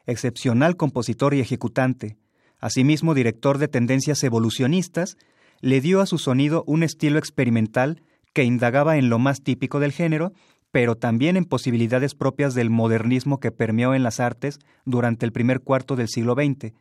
Excepcional 0.07 0.77
compositor 0.77 1.35
y 1.35 1.41
ejecutante, 1.41 2.17
asimismo 2.61 3.15
director 3.15 3.59
de 3.59 3.69
tendencias 3.69 4.23
evolucionistas, 4.25 5.17
le 5.61 5.81
dio 5.81 6.01
a 6.01 6.07
su 6.07 6.19
sonido 6.19 6.65
un 6.67 6.83
estilo 6.83 7.19
experimental 7.19 8.03
que 8.33 8.45
indagaba 8.45 8.97
en 8.97 9.09
lo 9.09 9.19
más 9.19 9.43
típico 9.43 9.81
del 9.81 9.93
género, 9.93 10.33
pero 10.71 10.97
también 10.97 11.37
en 11.37 11.45
posibilidades 11.45 12.15
propias 12.15 12.55
del 12.55 12.71
modernismo 12.71 13.41
que 13.41 13.51
permeó 13.51 13.95
en 13.95 14.03
las 14.03 14.21
artes 14.21 14.59
durante 14.85 15.27
el 15.27 15.33
primer 15.33 15.61
cuarto 15.61 15.97
del 15.97 16.09
siglo 16.09 16.35
XX, 16.35 16.73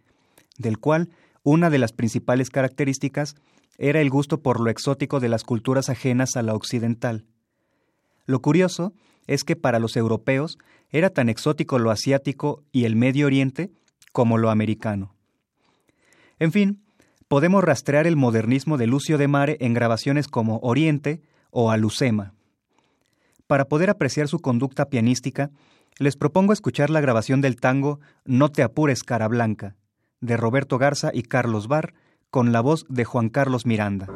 del 0.58 0.78
cual 0.78 1.10
una 1.44 1.70
de 1.70 1.78
las 1.78 1.94
principales 1.94 2.50
características 2.50 3.36
era 3.78 4.02
el 4.02 4.10
gusto 4.10 4.42
por 4.42 4.60
lo 4.60 4.70
exótico 4.70 5.20
de 5.20 5.30
las 5.30 5.44
culturas 5.44 5.90
ajenas 5.90 6.36
a 6.36 6.42
la 6.42 6.54
occidental. 6.54 7.26
Lo 8.26 8.42
curioso 8.42 8.94
es 9.28 9.44
que 9.44 9.56
para 9.56 9.80
los 9.80 9.96
europeos 9.96 10.58
era 10.90 11.10
tan 11.10 11.30
exótico 11.30 11.80
lo 11.80 11.92
asiático 11.92 12.64
y 12.72 12.86
el 12.86 12.96
Medio 12.96 13.28
Oriente 13.28 13.72
como 14.12 14.38
lo 14.38 14.50
americano. 14.50 15.17
En 16.40 16.52
fin, 16.52 16.84
podemos 17.28 17.64
rastrear 17.64 18.08
el 18.08 18.16
modernismo 18.16 18.78
de 18.78 18.88
Lucio 18.88 19.18
de 19.18 19.28
Mare 19.28 19.58
en 19.60 19.74
grabaciones 19.74 20.28
como 20.28 20.60
Oriente 20.60 21.22
o 21.50 21.72
Alucema. 21.72 22.34
Para 23.48 23.66
poder 23.66 23.90
apreciar 23.90 24.28
su 24.28 24.40
conducta 24.40 24.90
pianística, 24.90 25.52
les 26.00 26.16
propongo 26.16 26.54
escuchar 26.54 26.90
la 26.90 27.02
grabación 27.02 27.42
del 27.42 27.56
tango 27.56 28.00
No 28.26 28.50
te 28.50 28.62
apures, 28.62 29.04
cara 29.04 29.28
blanca, 29.28 29.76
de 30.22 30.38
Roberto 30.38 30.78
Garza 30.78 31.12
y 31.14 31.24
Carlos 31.24 31.68
Barr, 31.68 31.94
con 32.30 32.52
la 32.52 32.62
voz 32.62 32.86
de 32.90 33.06
Juan 33.06 33.30
Carlos 33.30 33.66
Miranda. 33.66 34.08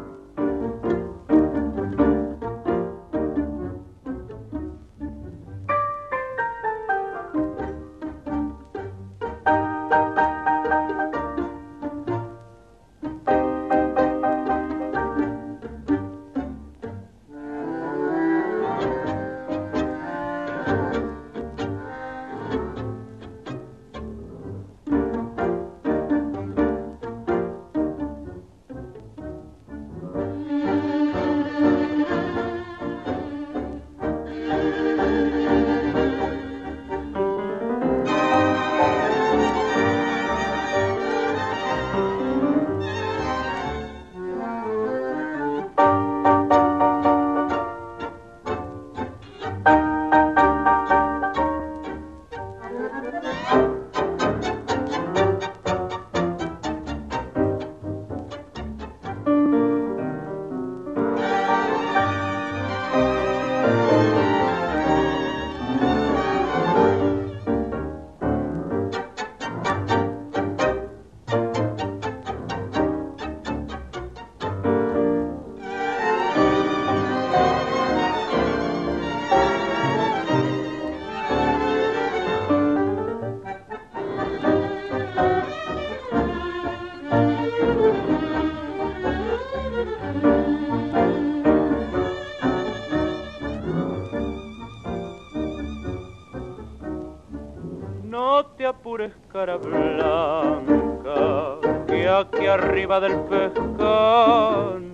Del 103.00 103.18
pescante 103.22 104.90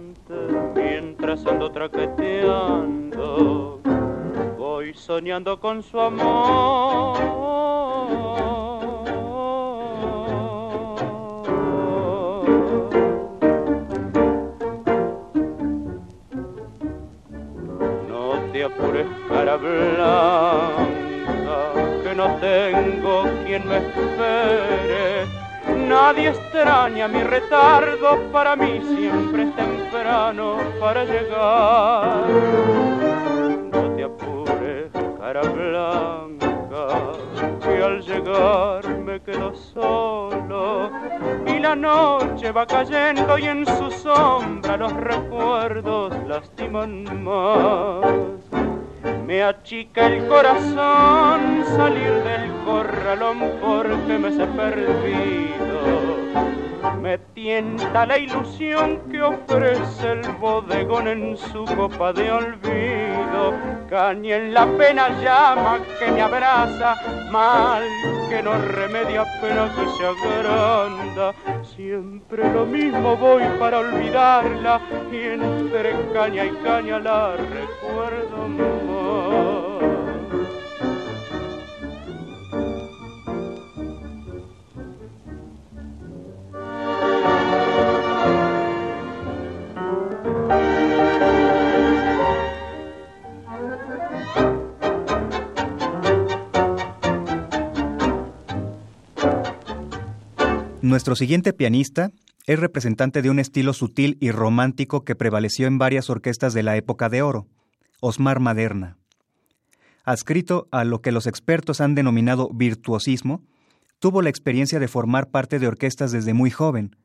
mientras 0.75 1.43
ando 1.47 1.71
traqueteando 1.71 3.79
voy 4.57 4.93
soñando 4.93 5.59
con 5.59 5.81
su 5.81 5.99
amor 5.99 7.17
no 18.07 18.33
te 18.51 18.63
apures 18.63 19.07
cara 19.27 19.57
blanca 19.57 20.87
no 22.17 22.35
tengo 22.37 23.25
quien 23.45 23.67
me 23.67 23.77
espere. 23.77 25.27
Nadie 25.87 26.29
extraña 26.29 27.07
mi 27.07 27.21
retardo, 27.21 27.76
llegar. 31.07 32.27
No 33.71 33.95
te 33.95 34.03
apures, 34.03 34.91
cara 35.19 35.41
blanca, 35.41 36.87
que 37.61 37.83
al 37.83 38.01
llegar 38.01 38.87
me 38.99 39.21
quedo 39.21 39.55
solo 39.55 40.91
y 41.45 41.59
la 41.59 41.75
noche 41.75 42.51
va 42.51 42.65
cayendo 42.65 43.37
y 43.37 43.45
en 43.45 43.65
su 43.65 43.91
sombra 43.91 44.77
los 44.77 44.93
recuerdos 44.93 46.13
lastiman 46.27 47.23
más 47.23 48.37
me 49.27 49.43
achica 49.43 50.07
el 50.07 50.25
corazón 50.29 51.65
salir 51.75 52.13
del 52.23 52.49
corralón 52.63 53.39
porque 53.59 54.17
me 54.17 54.29
he 54.29 54.47
perdido. 54.47 55.81
Me 57.01 57.17
tienta 57.17 58.05
la 58.05 58.17
ilusión 58.17 59.01
que 59.11 59.21
ofrece 59.21 59.46
bodegón 60.97 61.07
en 61.07 61.37
su 61.37 61.65
copa 61.75 62.13
de 62.13 62.31
olvido. 62.31 63.53
Caña 63.89 64.35
en 64.35 64.53
la 64.53 64.65
pena 64.77 65.09
llama 65.21 65.79
que 65.99 66.11
me 66.11 66.21
abraza, 66.21 66.95
mal 67.31 67.83
que 68.29 68.43
no 68.43 68.57
remedia 68.57 69.25
pena 69.41 69.69
que 69.75 69.89
se 69.97 70.05
agranda. 70.05 71.33
Siempre 71.63 72.51
lo 72.51 72.65
mismo 72.65 73.15
voy 73.15 73.43
para 73.59 73.79
olvidarla 73.79 74.81
y 75.11 75.17
entre 75.17 75.95
caña 76.13 76.45
y 76.45 76.51
caña 76.63 76.99
la 76.99 77.35
recuerdo 77.37 78.47
Nuestro 100.97 101.15
siguiente 101.15 101.53
pianista 101.53 102.11
es 102.47 102.59
representante 102.59 103.21
de 103.21 103.29
un 103.29 103.37
estilo 103.37 103.73
sutil 103.73 104.17
y 104.19 104.31
romántico 104.31 105.05
que 105.05 105.13
prevaleció 105.13 105.67
en 105.67 105.77
varias 105.77 106.09
orquestas 106.09 106.55
de 106.55 106.63
la 106.63 106.75
época 106.75 107.07
de 107.07 107.21
oro, 107.21 107.45
Osmar 108.01 108.39
Maderna. 108.39 108.97
Adscrito 110.05 110.67
a 110.71 110.85
lo 110.85 111.03
que 111.03 111.11
los 111.11 111.27
expertos 111.27 111.81
han 111.81 111.93
denominado 111.93 112.49
virtuosismo, 112.51 113.43
tuvo 113.99 114.23
la 114.23 114.29
experiencia 114.29 114.79
de 114.79 114.87
formar 114.87 115.29
parte 115.29 115.59
de 115.59 115.67
orquestas 115.67 116.11
desde 116.11 116.33
muy 116.33 116.49
joven. 116.49 116.95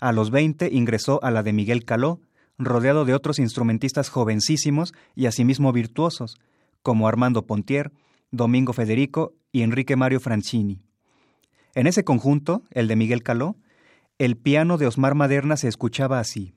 A 0.00 0.10
los 0.10 0.32
20 0.32 0.68
ingresó 0.72 1.22
a 1.22 1.30
la 1.30 1.44
de 1.44 1.52
Miguel 1.52 1.84
Caló, 1.84 2.20
rodeado 2.58 3.04
de 3.04 3.14
otros 3.14 3.38
instrumentistas 3.38 4.08
jovencísimos 4.08 4.92
y 5.14 5.26
asimismo 5.26 5.72
virtuosos, 5.72 6.40
como 6.82 7.06
Armando 7.06 7.46
Pontier, 7.46 7.92
Domingo 8.32 8.72
Federico 8.72 9.34
y 9.52 9.62
Enrique 9.62 9.94
Mario 9.94 10.18
Francini. 10.18 10.82
En 11.74 11.86
ese 11.86 12.04
conjunto, 12.04 12.62
el 12.70 12.88
de 12.88 12.96
Miguel 12.96 13.22
Caló, 13.22 13.56
el 14.18 14.36
piano 14.36 14.76
de 14.76 14.86
Osmar 14.86 15.14
Maderna 15.14 15.56
se 15.56 15.68
escuchaba 15.68 16.18
así. 16.18 16.54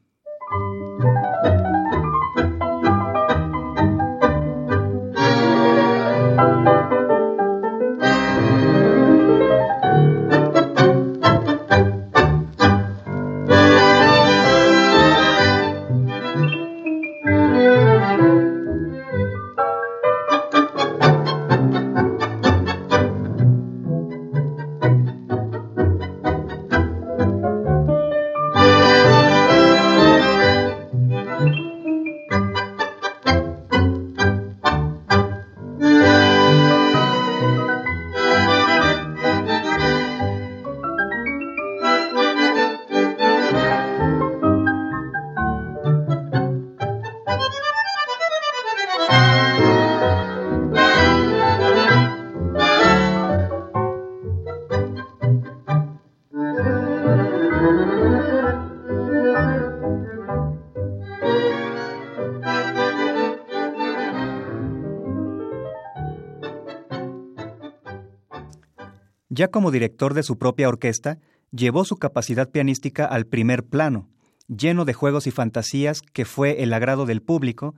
Ya 69.36 69.48
como 69.48 69.72
director 69.72 70.14
de 70.14 70.22
su 70.22 70.38
propia 70.38 70.70
orquesta, 70.70 71.18
llevó 71.50 71.86
su 71.86 71.98
capacidad 71.98 72.52
pianística 72.52 73.06
al 73.06 73.26
primer 73.26 73.64
plano, 73.64 74.08
lleno 74.48 74.86
de 74.86 74.94
juegos 74.94 75.26
y 75.26 75.32
fantasías 75.32 76.04
que 76.04 76.24
fue 76.24 76.62
el 76.62 76.72
agrado 76.72 77.08
del 77.08 77.24
público, 77.24 77.74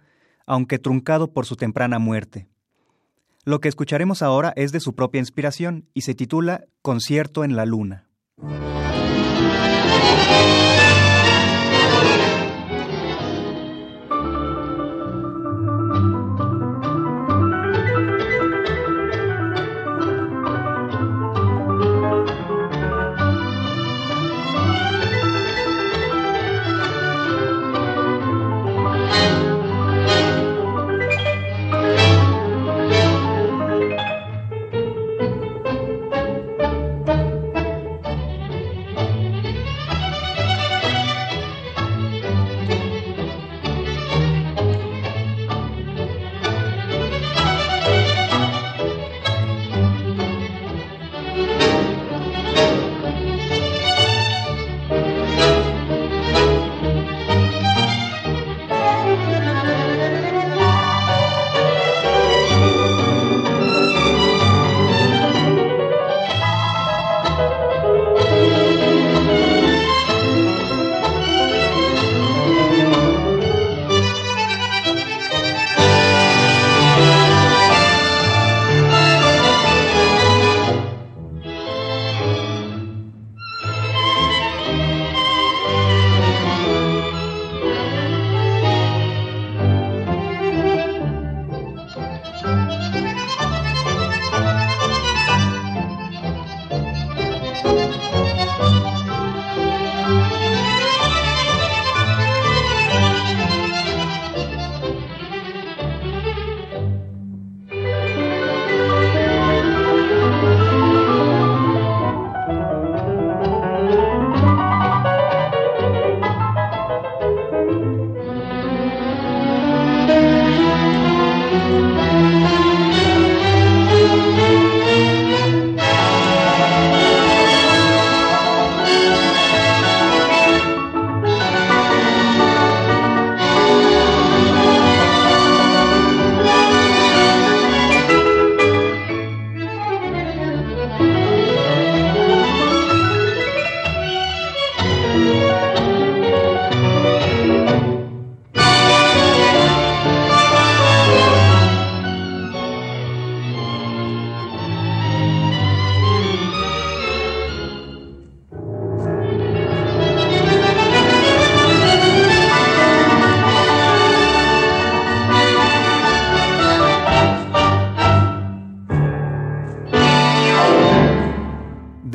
aunque 0.46 0.80
truncado 0.80 1.32
por 1.32 1.46
su 1.46 1.56
temprana 1.56 1.98
muerte. 1.98 2.50
Lo 3.46 3.62
que 3.62 3.70
escucharemos 3.70 4.22
ahora 4.22 4.52
es 4.58 4.74
de 4.74 4.82
su 4.82 4.96
propia 4.96 5.20
inspiración 5.20 5.88
y 5.94 6.02
se 6.02 6.14
titula 6.14 6.66
Concierto 6.82 7.46
en 7.46 7.56
la 7.56 7.66
Luna. 7.66 8.10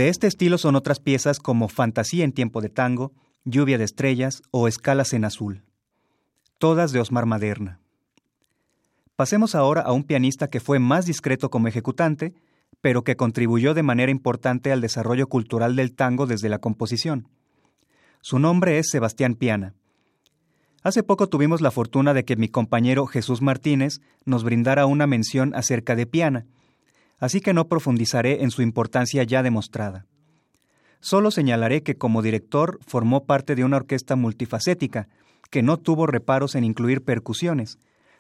De 0.01 0.09
este 0.09 0.27
estilo 0.27 0.57
son 0.57 0.77
otras 0.77 0.99
piezas 0.99 1.39
como 1.39 1.69
Fantasía 1.69 2.25
en 2.25 2.33
tiempo 2.33 2.63
de 2.63 2.71
tango, 2.71 3.13
Lluvia 3.45 3.77
de 3.77 3.85
estrellas 3.85 4.41
o 4.51 4.67
Escalas 4.67 5.13
en 5.13 5.27
azul. 5.27 5.63
Todas 6.57 6.93
de 6.93 7.01
Osmar 7.01 7.27
Maderna. 7.27 7.81
Pasemos 9.15 9.55
ahora 9.55 9.83
a 9.83 9.93
un 9.93 10.05
pianista 10.05 10.49
que 10.49 10.59
fue 10.59 10.79
más 10.79 11.05
discreto 11.05 11.51
como 11.51 11.69
ejecutante, 11.69 12.33
pero 12.81 13.05
que 13.05 13.17
contribuyó 13.17 13.75
de 13.75 13.83
manera 13.83 14.11
importante 14.11 14.73
al 14.73 14.81
desarrollo 14.81 15.29
cultural 15.29 15.77
del 15.77 15.95
tango 15.95 16.25
desde 16.27 16.49
la 16.49 16.61
composición. 16.61 17.29
Su 18.23 18.39
nombre 18.39 18.79
es 18.79 18.89
Sebastián 18.89 19.35
Piana. 19.35 19.75
Hace 20.83 21.03
poco 21.03 21.29
tuvimos 21.29 21.61
la 21.61 21.71
fortuna 21.71 22.15
de 22.15 22.25
que 22.25 22.37
mi 22.37 22.49
compañero 22.49 23.05
Jesús 23.05 23.43
Martínez 23.43 24.01
nos 24.25 24.45
brindara 24.45 24.87
una 24.87 25.07
mención 25.07 25.55
acerca 25.55 25.95
de 25.95 26.07
Piana, 26.07 26.47
así 27.21 27.41
que 27.41 27.55
no 27.55 27.69
profundizaré 27.69 28.43
en 28.43 28.51
su 28.51 28.63
importancia 28.63 29.23
ya 29.23 29.43
demostrada. 29.43 30.07
Solo 31.01 31.31
señalaré 31.31 31.83
que 31.83 31.97
como 31.97 32.23
director 32.23 32.81
formó 32.87 33.25
parte 33.25 33.55
de 33.55 33.65
una 33.65 33.77
orquesta 33.77 34.17
multifacética, 34.17 35.09
que 35.51 35.63
no 35.63 35.79
tuvo 35.79 36.07
reparos 36.07 36.55
en 36.55 36.65
incluir 36.65 37.05
percusiones, 37.05 37.79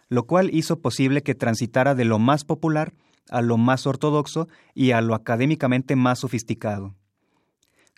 lo 0.08 0.24
cual 0.24 0.50
hizo 0.52 0.80
posible 0.80 1.22
que 1.22 1.34
transitara 1.34 1.94
de 1.94 2.04
lo 2.04 2.18
más 2.18 2.44
popular 2.44 2.92
a 3.28 3.42
lo 3.42 3.56
más 3.56 3.86
ortodoxo 3.86 4.48
y 4.74 4.90
a 4.90 5.00
lo 5.00 5.14
académicamente 5.14 5.94
más 5.96 6.20
sofisticado. 6.20 6.94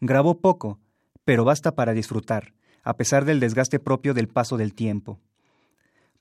Grabó 0.00 0.38
poco, 0.40 0.78
pero 1.24 1.44
basta 1.44 1.74
para 1.74 1.92
disfrutar, 1.92 2.52
a 2.82 2.94
pesar 2.94 3.24
del 3.24 3.40
desgaste 3.40 3.78
propio 3.78 4.14
del 4.14 4.28
paso 4.28 4.56
del 4.56 4.74
tiempo. 4.74 5.20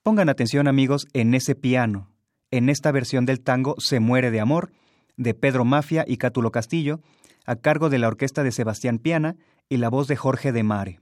Pongan 0.02 0.28
atención 0.28 0.66
amigos 0.66 1.06
en 1.12 1.34
ese 1.34 1.54
piano, 1.54 2.11
en 2.52 2.68
esta 2.68 2.92
versión 2.92 3.26
del 3.26 3.40
tango 3.40 3.74
Se 3.78 3.98
muere 3.98 4.30
de 4.30 4.38
amor, 4.38 4.70
de 5.16 5.34
Pedro 5.34 5.64
Mafia 5.64 6.04
y 6.06 6.18
Cátulo 6.18 6.52
Castillo, 6.52 7.00
a 7.44 7.56
cargo 7.56 7.90
de 7.90 7.98
la 7.98 8.06
orquesta 8.06 8.44
de 8.44 8.52
Sebastián 8.52 8.98
Piana 8.98 9.34
y 9.68 9.78
la 9.78 9.88
voz 9.88 10.06
de 10.06 10.16
Jorge 10.16 10.52
de 10.52 10.62
Mare. 10.62 11.00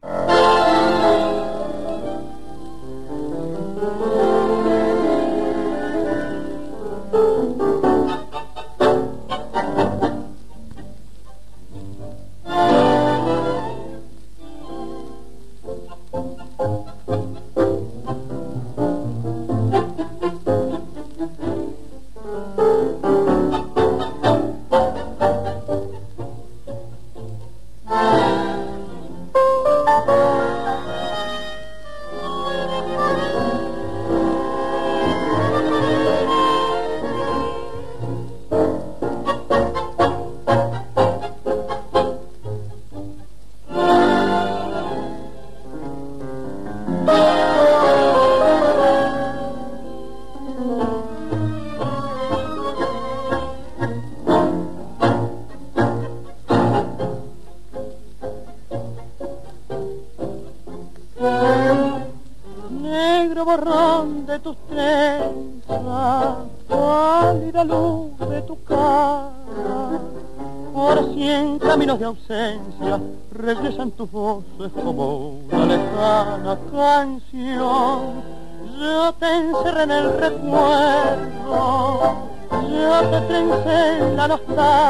Guadalajara 84.31 84.90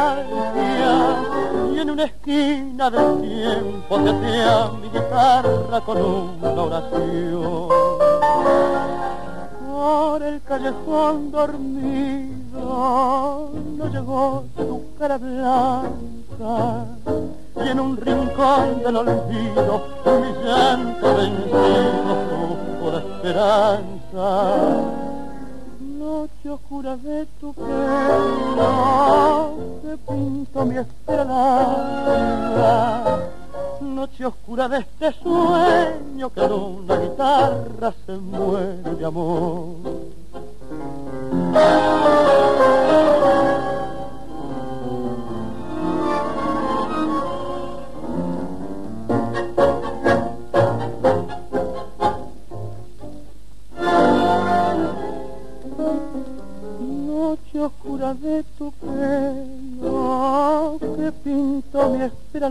de 58.01 58.42
tu 58.57 58.72
pelo 58.72 60.78
que 60.80 61.12
pinto 61.22 61.90
mi 61.90 62.05
espera. 62.05 62.48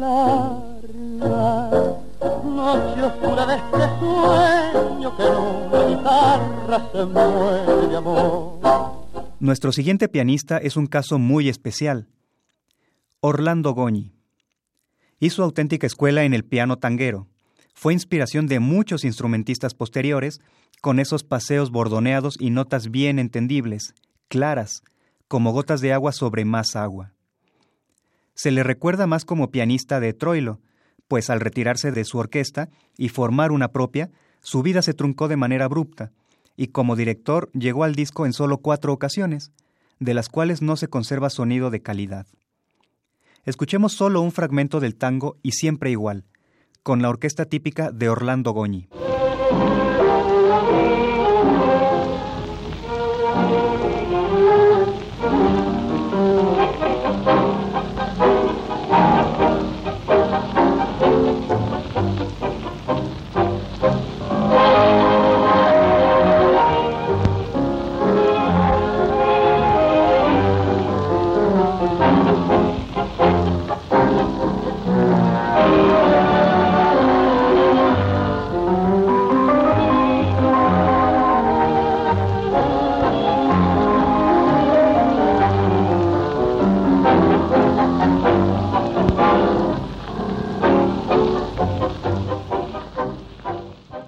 Noche 2.45 3.01
oscura 3.01 3.47
de 3.47 3.55
este 3.55 3.79
sueño 3.99 5.17
que 5.17 5.23
en 5.23 5.33
una 5.33 5.87
guitarra 5.87 6.87
se 6.91 7.03
muere 7.05 7.87
de 7.87 7.97
amor. 7.97 8.59
Nuestro 9.39 9.71
siguiente 9.71 10.07
pianista 10.07 10.59
es 10.59 10.77
un 10.77 10.85
caso 10.85 11.17
muy 11.17 11.49
especial. 11.49 12.09
Orlando 13.19 13.73
Goñi. 13.73 14.11
Hizo 15.19 15.43
auténtica 15.43 15.87
escuela 15.87 16.25
en 16.25 16.35
el 16.35 16.45
piano 16.45 16.77
tanguero. 16.77 17.25
Fue 17.73 17.93
inspiración 17.93 18.45
de 18.45 18.59
muchos 18.59 19.03
instrumentistas 19.03 19.73
posteriores, 19.73 20.41
con 20.79 20.99
esos 20.99 21.23
paseos 21.23 21.71
bordoneados 21.71 22.37
y 22.39 22.51
notas 22.51 22.91
bien 22.91 23.17
entendibles, 23.17 23.95
claras, 24.27 24.83
como 25.29 25.53
gotas 25.53 25.79
de 25.79 25.93
agua 25.93 26.11
sobre 26.11 26.43
más 26.43 26.75
agua. 26.75 27.13
Se 28.33 28.51
le 28.51 28.63
recuerda 28.63 29.05
más 29.05 29.25
como 29.25 29.51
pianista 29.51 29.99
de 29.99 30.11
Troilo, 30.13 30.59
pues 31.07 31.29
al 31.29 31.39
retirarse 31.39 31.91
de 31.91 32.03
su 32.03 32.17
orquesta 32.17 32.69
y 32.97 33.09
formar 33.09 33.51
una 33.51 33.69
propia, 33.69 34.09
su 34.41 34.63
vida 34.63 34.81
se 34.81 34.93
truncó 34.93 35.27
de 35.27 35.37
manera 35.37 35.65
abrupta, 35.65 36.11
y 36.57 36.67
como 36.67 36.95
director 36.95 37.51
llegó 37.53 37.83
al 37.83 37.95
disco 37.95 38.25
en 38.25 38.33
solo 38.33 38.57
cuatro 38.57 38.91
ocasiones, 38.91 39.51
de 39.99 40.15
las 40.15 40.29
cuales 40.29 40.63
no 40.63 40.75
se 40.77 40.87
conserva 40.87 41.29
sonido 41.29 41.69
de 41.69 41.81
calidad. 41.81 42.25
Escuchemos 43.45 43.93
solo 43.93 44.21
un 44.21 44.31
fragmento 44.31 44.79
del 44.79 44.95
tango 44.95 45.37
y 45.43 45.51
siempre 45.51 45.91
igual, 45.91 46.25
con 46.81 47.03
la 47.03 47.09
orquesta 47.09 47.45
típica 47.45 47.91
de 47.91 48.09
Orlando 48.09 48.51
Goñi. 48.51 48.89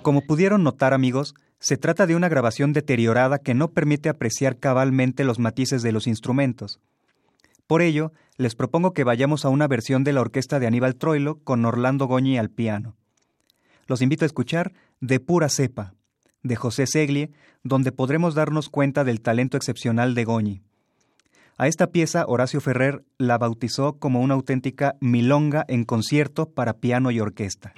Como 0.01 0.21
pudieron 0.21 0.63
notar 0.63 0.93
amigos, 0.93 1.35
se 1.59 1.77
trata 1.77 2.07
de 2.07 2.15
una 2.15 2.27
grabación 2.27 2.73
deteriorada 2.73 3.37
que 3.37 3.53
no 3.53 3.67
permite 3.67 4.09
apreciar 4.09 4.57
cabalmente 4.57 5.23
los 5.23 5.37
matices 5.37 5.83
de 5.83 5.91
los 5.91 6.07
instrumentos. 6.07 6.79
Por 7.67 7.83
ello, 7.83 8.11
les 8.37 8.55
propongo 8.55 8.93
que 8.93 9.03
vayamos 9.03 9.45
a 9.45 9.49
una 9.49 9.67
versión 9.67 10.03
de 10.03 10.13
la 10.13 10.21
orquesta 10.21 10.59
de 10.59 10.65
Aníbal 10.65 10.95
Troilo 10.95 11.37
con 11.43 11.63
Orlando 11.65 12.07
Goñi 12.07 12.39
al 12.39 12.49
piano. 12.49 12.95
Los 13.85 14.01
invito 14.01 14.25
a 14.25 14.27
escuchar 14.27 14.73
De 15.01 15.19
pura 15.19 15.49
cepa, 15.49 15.93
de 16.41 16.55
José 16.55 16.87
Seglie, 16.87 17.31
donde 17.63 17.91
podremos 17.91 18.33
darnos 18.33 18.69
cuenta 18.69 19.03
del 19.03 19.21
talento 19.21 19.55
excepcional 19.55 20.15
de 20.15 20.23
Goñi. 20.23 20.61
A 21.57 21.67
esta 21.67 21.87
pieza 21.87 22.25
Horacio 22.27 22.59
Ferrer 22.59 23.03
la 23.19 23.37
bautizó 23.37 23.99
como 23.99 24.21
una 24.21 24.33
auténtica 24.33 24.95
milonga 24.99 25.63
en 25.67 25.83
concierto 25.83 26.49
para 26.49 26.73
piano 26.73 27.11
y 27.11 27.19
orquesta. 27.19 27.75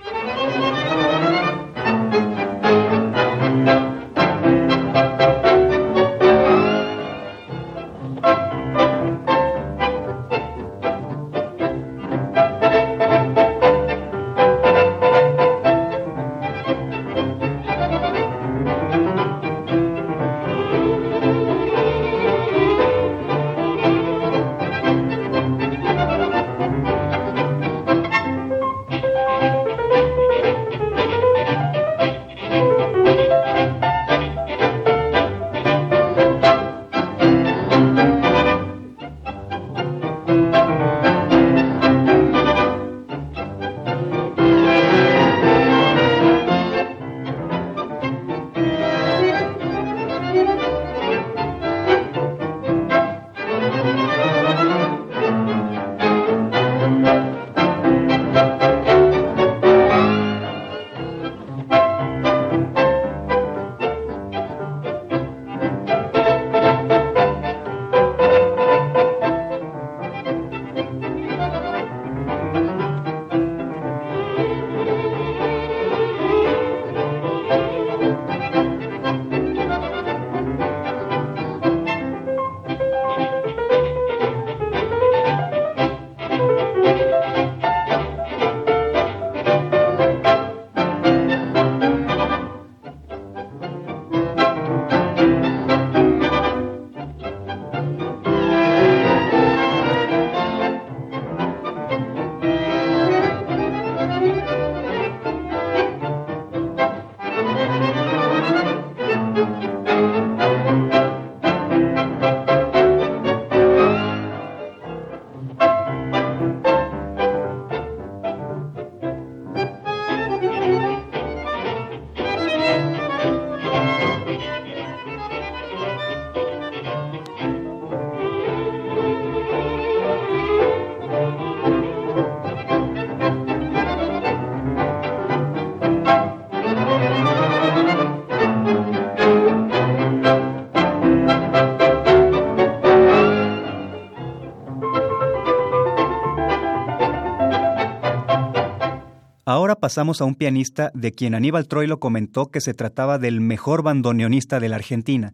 Pasamos 149.83 150.21
a 150.21 150.23
un 150.23 150.35
pianista 150.35 150.91
de 150.93 151.11
quien 151.11 151.35
Aníbal 151.35 151.67
Troilo 151.67 151.99
comentó 151.99 152.45
que 152.45 152.61
se 152.61 152.73
trataba 152.73 153.17
del 153.17 153.41
mejor 153.41 153.83
bandoneonista 153.83 154.61
de 154.61 154.69
la 154.69 154.77
Argentina, 154.77 155.33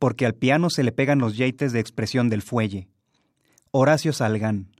porque 0.00 0.26
al 0.26 0.34
piano 0.34 0.70
se 0.70 0.82
le 0.82 0.90
pegan 0.90 1.20
los 1.20 1.36
yeites 1.36 1.72
de 1.72 1.78
expresión 1.78 2.28
del 2.28 2.42
fuelle. 2.42 2.88
Horacio 3.70 4.12
Salgán. 4.12 4.72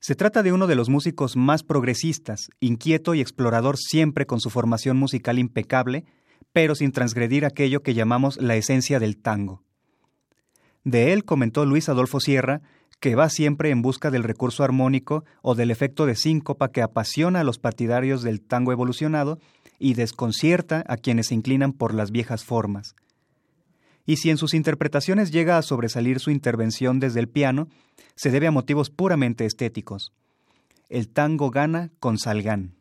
Se 0.00 0.14
trata 0.14 0.42
de 0.42 0.52
uno 0.52 0.66
de 0.66 0.74
los 0.74 0.90
músicos 0.90 1.34
más 1.34 1.62
progresistas, 1.62 2.50
inquieto 2.60 3.14
y 3.14 3.22
explorador 3.22 3.78
siempre 3.78 4.26
con 4.26 4.38
su 4.38 4.50
formación 4.50 4.98
musical 4.98 5.38
impecable, 5.38 6.04
pero 6.52 6.74
sin 6.74 6.92
transgredir 6.92 7.46
aquello 7.46 7.80
que 7.80 7.94
llamamos 7.94 8.36
la 8.36 8.56
esencia 8.56 9.00
del 9.00 9.16
tango. 9.16 9.62
De 10.84 11.14
él 11.14 11.24
comentó 11.24 11.64
Luis 11.64 11.88
Adolfo 11.88 12.20
Sierra 12.20 12.60
que 13.00 13.14
va 13.14 13.28
siempre 13.28 13.70
en 13.70 13.82
busca 13.82 14.10
del 14.10 14.24
recurso 14.24 14.64
armónico 14.64 15.24
o 15.42 15.54
del 15.54 15.70
efecto 15.70 16.06
de 16.06 16.16
síncopa 16.16 16.70
que 16.70 16.82
apasiona 16.82 17.40
a 17.40 17.44
los 17.44 17.58
partidarios 17.58 18.22
del 18.22 18.40
tango 18.40 18.72
evolucionado 18.72 19.38
y 19.78 19.94
desconcierta 19.94 20.84
a 20.88 20.96
quienes 20.96 21.28
se 21.28 21.34
inclinan 21.34 21.72
por 21.72 21.94
las 21.94 22.10
viejas 22.10 22.44
formas. 22.44 22.96
Y 24.04 24.16
si 24.16 24.30
en 24.30 24.38
sus 24.38 24.54
interpretaciones 24.54 25.30
llega 25.30 25.58
a 25.58 25.62
sobresalir 25.62 26.18
su 26.18 26.30
intervención 26.30 26.98
desde 26.98 27.20
el 27.20 27.28
piano, 27.28 27.68
se 28.14 28.30
debe 28.30 28.46
a 28.46 28.50
motivos 28.50 28.90
puramente 28.90 29.44
estéticos. 29.44 30.12
El 30.88 31.08
tango 31.08 31.50
gana 31.50 31.90
con 32.00 32.18
Salgán. 32.18 32.74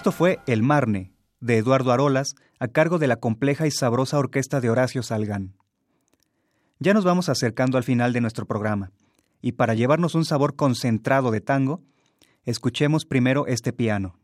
Esto 0.00 0.12
fue 0.12 0.38
El 0.46 0.62
Marne, 0.62 1.12
de 1.40 1.58
Eduardo 1.58 1.92
Arolas, 1.92 2.34
a 2.58 2.68
cargo 2.68 2.98
de 2.98 3.06
la 3.06 3.16
compleja 3.16 3.66
y 3.66 3.70
sabrosa 3.70 4.16
orquesta 4.16 4.62
de 4.62 4.70
Horacio 4.70 5.02
Salgán. 5.02 5.52
Ya 6.78 6.94
nos 6.94 7.04
vamos 7.04 7.28
acercando 7.28 7.76
al 7.76 7.84
final 7.84 8.14
de 8.14 8.22
nuestro 8.22 8.46
programa, 8.46 8.92
y 9.42 9.52
para 9.52 9.74
llevarnos 9.74 10.14
un 10.14 10.24
sabor 10.24 10.56
concentrado 10.56 11.30
de 11.30 11.42
tango, 11.42 11.82
escuchemos 12.46 13.04
primero 13.04 13.46
este 13.46 13.74
piano. 13.74 14.18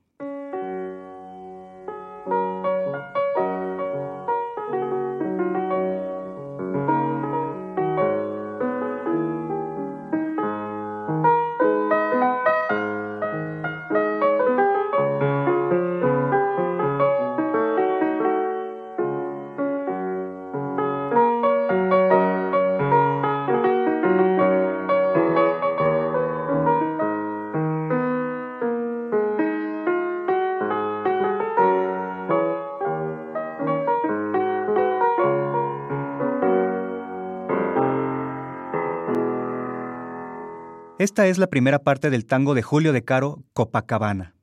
Esta 41.07 41.29
es 41.29 41.39
la 41.39 41.47
primera 41.47 41.79
parte 41.79 42.11
del 42.11 42.27
tango 42.27 42.53
de 42.53 42.63
Julio 42.63 42.93
de 42.93 43.05
Caro, 43.05 43.45
Copacabana. 43.53 44.35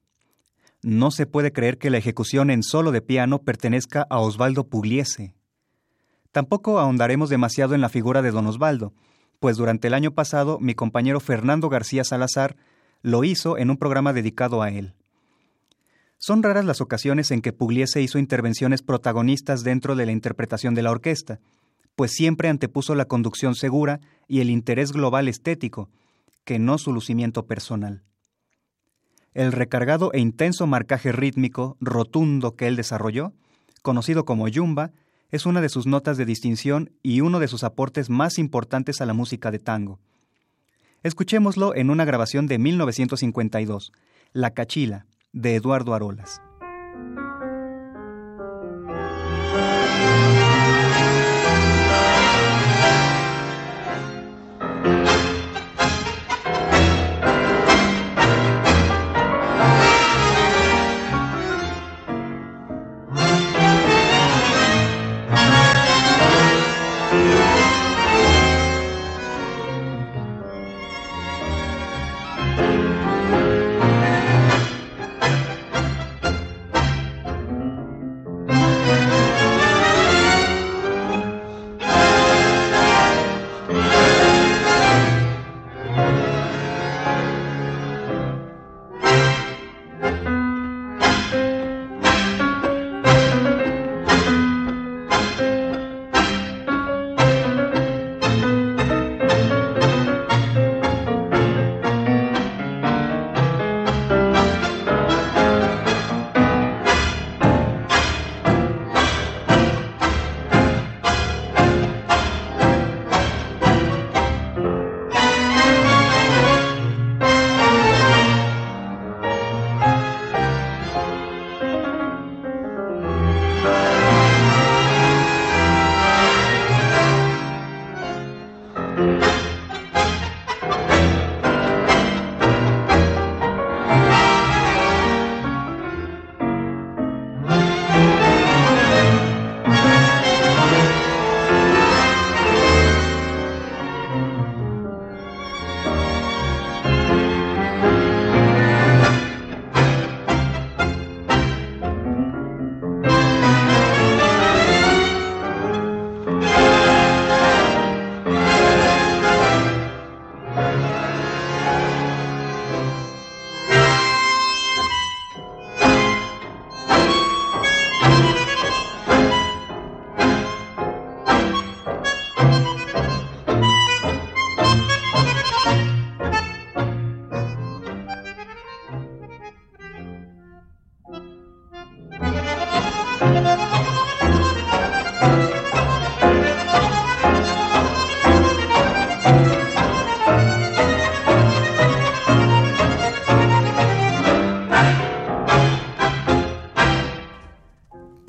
No 0.82 1.12
se 1.12 1.26
puede 1.26 1.52
creer 1.52 1.78
que 1.78 1.90
la 1.90 1.98
ejecución 1.98 2.50
en 2.50 2.64
solo 2.64 2.94
de 2.94 3.02
piano 3.02 3.40
pertenezca 3.40 4.08
a 4.10 4.22
Osvaldo 4.22 4.70
Pugliese. 4.70 5.36
Tampoco 6.32 6.80
ahondaremos 6.80 7.30
demasiado 7.30 7.76
en 7.76 7.82
la 7.82 7.90
figura 7.90 8.22
de 8.22 8.32
don 8.32 8.48
Osvaldo, 8.48 8.94
pues 9.42 9.58
durante 9.58 9.90
el 9.90 9.94
año 9.94 10.12
pasado 10.12 10.58
mi 10.62 10.74
compañero 10.74 11.20
Fernando 11.20 11.68
García 11.68 12.06
Salazar 12.06 12.56
lo 13.02 13.26
hizo 13.26 13.58
en 13.58 13.70
un 13.70 13.76
programa 13.76 14.14
dedicado 14.14 14.62
a 14.62 14.70
él. 14.70 14.94
Son 16.18 16.44
raras 16.44 16.64
las 16.64 16.80
ocasiones 16.80 17.32
en 17.32 17.42
que 17.42 17.52
Pugliese 17.52 18.02
hizo 18.02 18.20
intervenciones 18.20 18.82
protagonistas 18.84 19.66
dentro 19.66 19.98
de 19.98 20.06
la 20.06 20.14
interpretación 20.14 20.76
de 20.76 20.84
la 20.84 20.92
orquesta, 20.92 21.42
pues 21.98 22.14
siempre 22.14 22.48
antepuso 22.48 22.96
la 22.96 23.04
conducción 23.04 23.54
segura 23.54 24.00
y 24.30 24.40
el 24.40 24.50
interés 24.50 24.94
global 24.94 25.28
estético, 25.28 25.90
que 26.46 26.60
no 26.60 26.78
su 26.78 26.94
lucimiento 26.94 27.46
personal. 27.46 28.04
El 29.34 29.52
recargado 29.52 30.12
e 30.14 30.20
intenso 30.20 30.68
marcaje 30.68 31.12
rítmico 31.12 31.78
rotundo 31.80 32.56
que 32.56 32.68
él 32.68 32.76
desarrolló, 32.76 33.34
conocido 33.82 34.26
como 34.26 34.48
yumba, 34.48 34.92
es 35.32 35.48
una 35.48 35.62
de 35.62 35.70
sus 35.70 35.88
notas 35.88 36.18
de 36.18 36.26
distinción 36.26 36.92
y 37.02 37.22
uno 37.22 37.40
de 37.40 37.48
sus 37.48 37.64
aportes 37.64 38.10
más 38.10 38.38
importantes 38.38 39.02
a 39.02 39.06
la 39.06 39.14
música 39.14 39.50
de 39.50 39.58
tango. 39.58 40.00
Escuchémoslo 41.02 41.76
en 41.76 41.90
una 41.90 42.06
grabación 42.06 42.46
de 42.46 42.60
1952, 42.60 43.92
La 44.32 44.52
Cachila, 44.52 45.08
de 45.34 45.56
Eduardo 45.56 45.96
Arolas. 45.96 46.42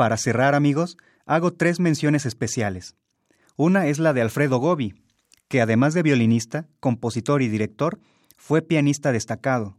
Para 0.05 0.19
cerrar, 0.19 0.55
amigos, 0.55 0.99
hago 1.25 1.55
tres 1.55 1.81
menciones 1.81 2.27
especiales. 2.27 2.95
Una 3.57 3.87
es 3.87 3.99
la 3.99 4.13
de 4.13 4.21
Alfredo 4.21 4.59
Gobi, 4.59 4.93
que 5.49 5.63
además 5.63 5.95
de 5.95 6.03
violinista, 6.03 6.69
compositor 6.79 7.41
y 7.41 7.49
director, 7.49 7.99
fue 8.37 8.61
pianista 8.61 9.13
destacado. 9.13 9.79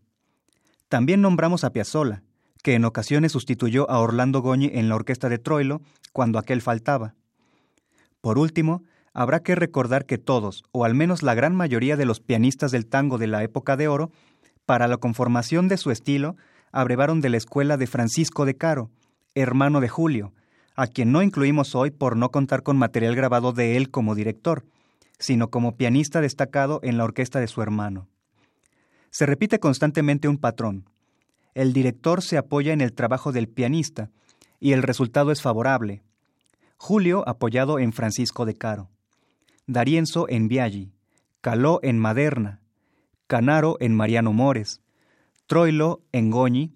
También 0.89 1.21
nombramos 1.21 1.63
a 1.63 1.69
Piazzolla, 1.69 2.23
que 2.63 2.73
en 2.73 2.85
ocasiones 2.85 3.33
sustituyó 3.33 3.87
a 3.87 3.99
Orlando 3.99 4.41
Goñi 4.41 4.71
en 4.73 4.89
la 4.89 4.95
orquesta 4.95 5.29
de 5.29 5.37
Troilo 5.37 5.83
cuando 6.11 6.39
aquel 6.39 6.63
faltaba. 6.63 7.13
Por 8.19 8.39
último, 8.39 8.81
habrá 9.13 9.43
que 9.43 9.53
recordar 9.53 10.07
que 10.07 10.17
todos, 10.17 10.63
o 10.71 10.85
al 10.85 10.95
menos 10.95 11.21
la 11.21 11.35
gran 11.35 11.55
mayoría 11.55 11.97
de 11.97 12.05
los 12.05 12.19
pianistas 12.19 12.71
del 12.71 12.87
tango 12.87 13.19
de 13.19 13.27
la 13.27 13.43
época 13.43 13.77
de 13.77 13.87
oro, 13.87 14.09
para 14.65 14.87
la 14.87 14.97
conformación 14.97 15.67
de 15.67 15.77
su 15.77 15.91
estilo, 15.91 16.35
abrevaron 16.71 17.21
de 17.21 17.29
la 17.29 17.37
escuela 17.37 17.77
de 17.77 17.85
Francisco 17.85 18.45
de 18.45 18.57
Caro, 18.57 18.89
hermano 19.35 19.81
de 19.81 19.89
Julio, 19.89 20.33
a 20.75 20.87
quien 20.87 21.11
no 21.11 21.21
incluimos 21.21 21.75
hoy 21.75 21.91
por 21.91 22.17
no 22.17 22.31
contar 22.31 22.63
con 22.63 22.77
material 22.77 23.15
grabado 23.15 23.53
de 23.53 23.77
él 23.77 23.91
como 23.91 24.15
director, 24.15 24.65
sino 25.19 25.49
como 25.49 25.77
pianista 25.77 26.21
destacado 26.21 26.79
en 26.83 26.97
la 26.97 27.03
orquesta 27.03 27.39
de 27.39 27.47
su 27.47 27.61
hermano. 27.61 28.07
Se 29.11 29.25
repite 29.25 29.59
constantemente 29.59 30.27
un 30.27 30.37
patrón. 30.37 30.89
el 31.53 31.71
director 31.71 32.21
se 32.21 32.37
apoya 32.37 32.73
en 32.73 32.81
el 32.81 32.91
trabajo 32.91 33.31
del 33.31 33.47
pianista 33.47 34.09
y 34.59 34.73
el 34.73 34.83
resultado 34.83 35.31
es 35.31 35.41
favorable. 35.41 36.01
Julio 36.75 37.23
apoyado 37.27 37.79
en 37.79 37.93
Francisco 37.93 38.45
de 38.45 38.55
Caro, 38.55 38.89
Darienzo 39.65 40.27
en 40.27 40.49
Viaggi, 40.49 40.91
Caló 41.39 41.79
en 41.81 41.97
Maderna, 41.97 42.59
Canaro 43.27 43.77
en 43.79 43.95
Mariano 43.95 44.33
Mores, 44.33 44.81
Troilo 45.47 46.01
en 46.11 46.29
Goñi, 46.29 46.73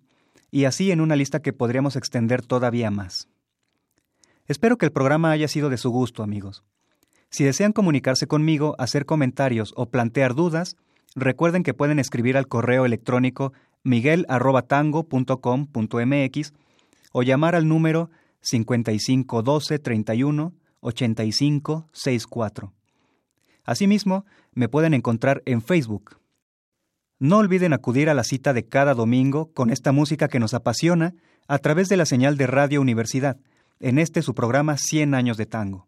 y 0.52 0.66
así 0.66 0.92
en 0.92 1.02
una 1.02 1.16
lista 1.16 1.42
que 1.42 1.54
podríamos 1.54 1.96
extender 1.96 2.46
todavía 2.46 2.92
más. 2.92 3.28
Espero 4.48 4.78
que 4.78 4.86
el 4.86 4.92
programa 4.92 5.32
haya 5.32 5.48
sido 5.48 5.70
de 5.70 5.78
su 5.78 5.90
gusto, 5.92 6.24
amigos. 6.24 6.64
Si 7.30 7.44
desean 7.44 7.74
comunicarse 7.74 8.26
conmigo, 8.28 8.76
hacer 8.80 9.06
comentarios 9.06 9.74
o 9.76 9.92
plantear 9.92 10.34
dudas, 10.34 10.78
recuerden 11.16 11.62
que 11.64 11.76
pueden 11.76 12.00
escribir 12.00 12.38
al 12.38 12.48
correo 12.48 12.86
electrónico 12.86 13.52
miguel@tango.com.mx 13.84 16.54
o 17.12 17.24
llamar 17.24 17.56
al 17.56 17.68
número 17.68 18.10
5512 18.42 19.80
31 19.80 20.54
85 20.82 21.90
64. 21.92 22.72
Asimismo, 23.66 24.26
me 24.54 24.70
pueden 24.70 24.94
encontrar 24.94 25.42
en 25.46 25.62
Facebook. 25.62 26.19
No 27.20 27.38
olviden 27.38 27.74
acudir 27.74 28.10
a 28.10 28.14
la 28.14 28.24
cita 28.24 28.54
de 28.54 28.66
cada 28.66 28.94
domingo 28.94 29.52
con 29.54 29.72
esta 29.72 29.92
música 29.92 30.30
que 30.30 30.40
nos 30.40 30.54
apasiona 30.54 31.14
a 31.50 31.58
través 31.58 31.90
de 31.90 31.98
la 31.98 32.06
señal 32.06 32.38
de 32.38 32.48
Radio 32.48 32.80
Universidad, 32.80 33.38
en 33.82 34.00
este 34.00 34.22
su 34.22 34.34
programa 34.34 34.78
100 34.78 35.14
años 35.14 35.36
de 35.36 35.46
tango. 35.46 35.88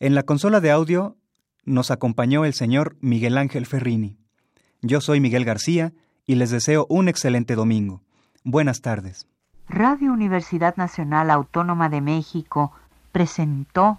En 0.00 0.14
la 0.14 0.22
consola 0.22 0.60
de 0.60 0.70
audio 0.70 1.16
nos 1.64 1.90
acompañó 1.90 2.46
el 2.46 2.54
señor 2.54 2.96
Miguel 3.00 3.36
Ángel 3.36 3.66
Ferrini. 3.66 4.16
Yo 4.80 5.02
soy 5.02 5.20
Miguel 5.20 5.44
García 5.44 5.92
y 6.26 6.36
les 6.36 6.50
deseo 6.50 6.86
un 6.88 7.08
excelente 7.08 7.54
domingo. 7.54 8.02
Buenas 8.42 8.80
tardes. 8.80 9.26
Radio 9.68 10.12
Universidad 10.12 10.76
Nacional 10.76 11.30
Autónoma 11.30 11.90
de 11.90 12.00
México 12.00 12.72
presentó 13.12 13.98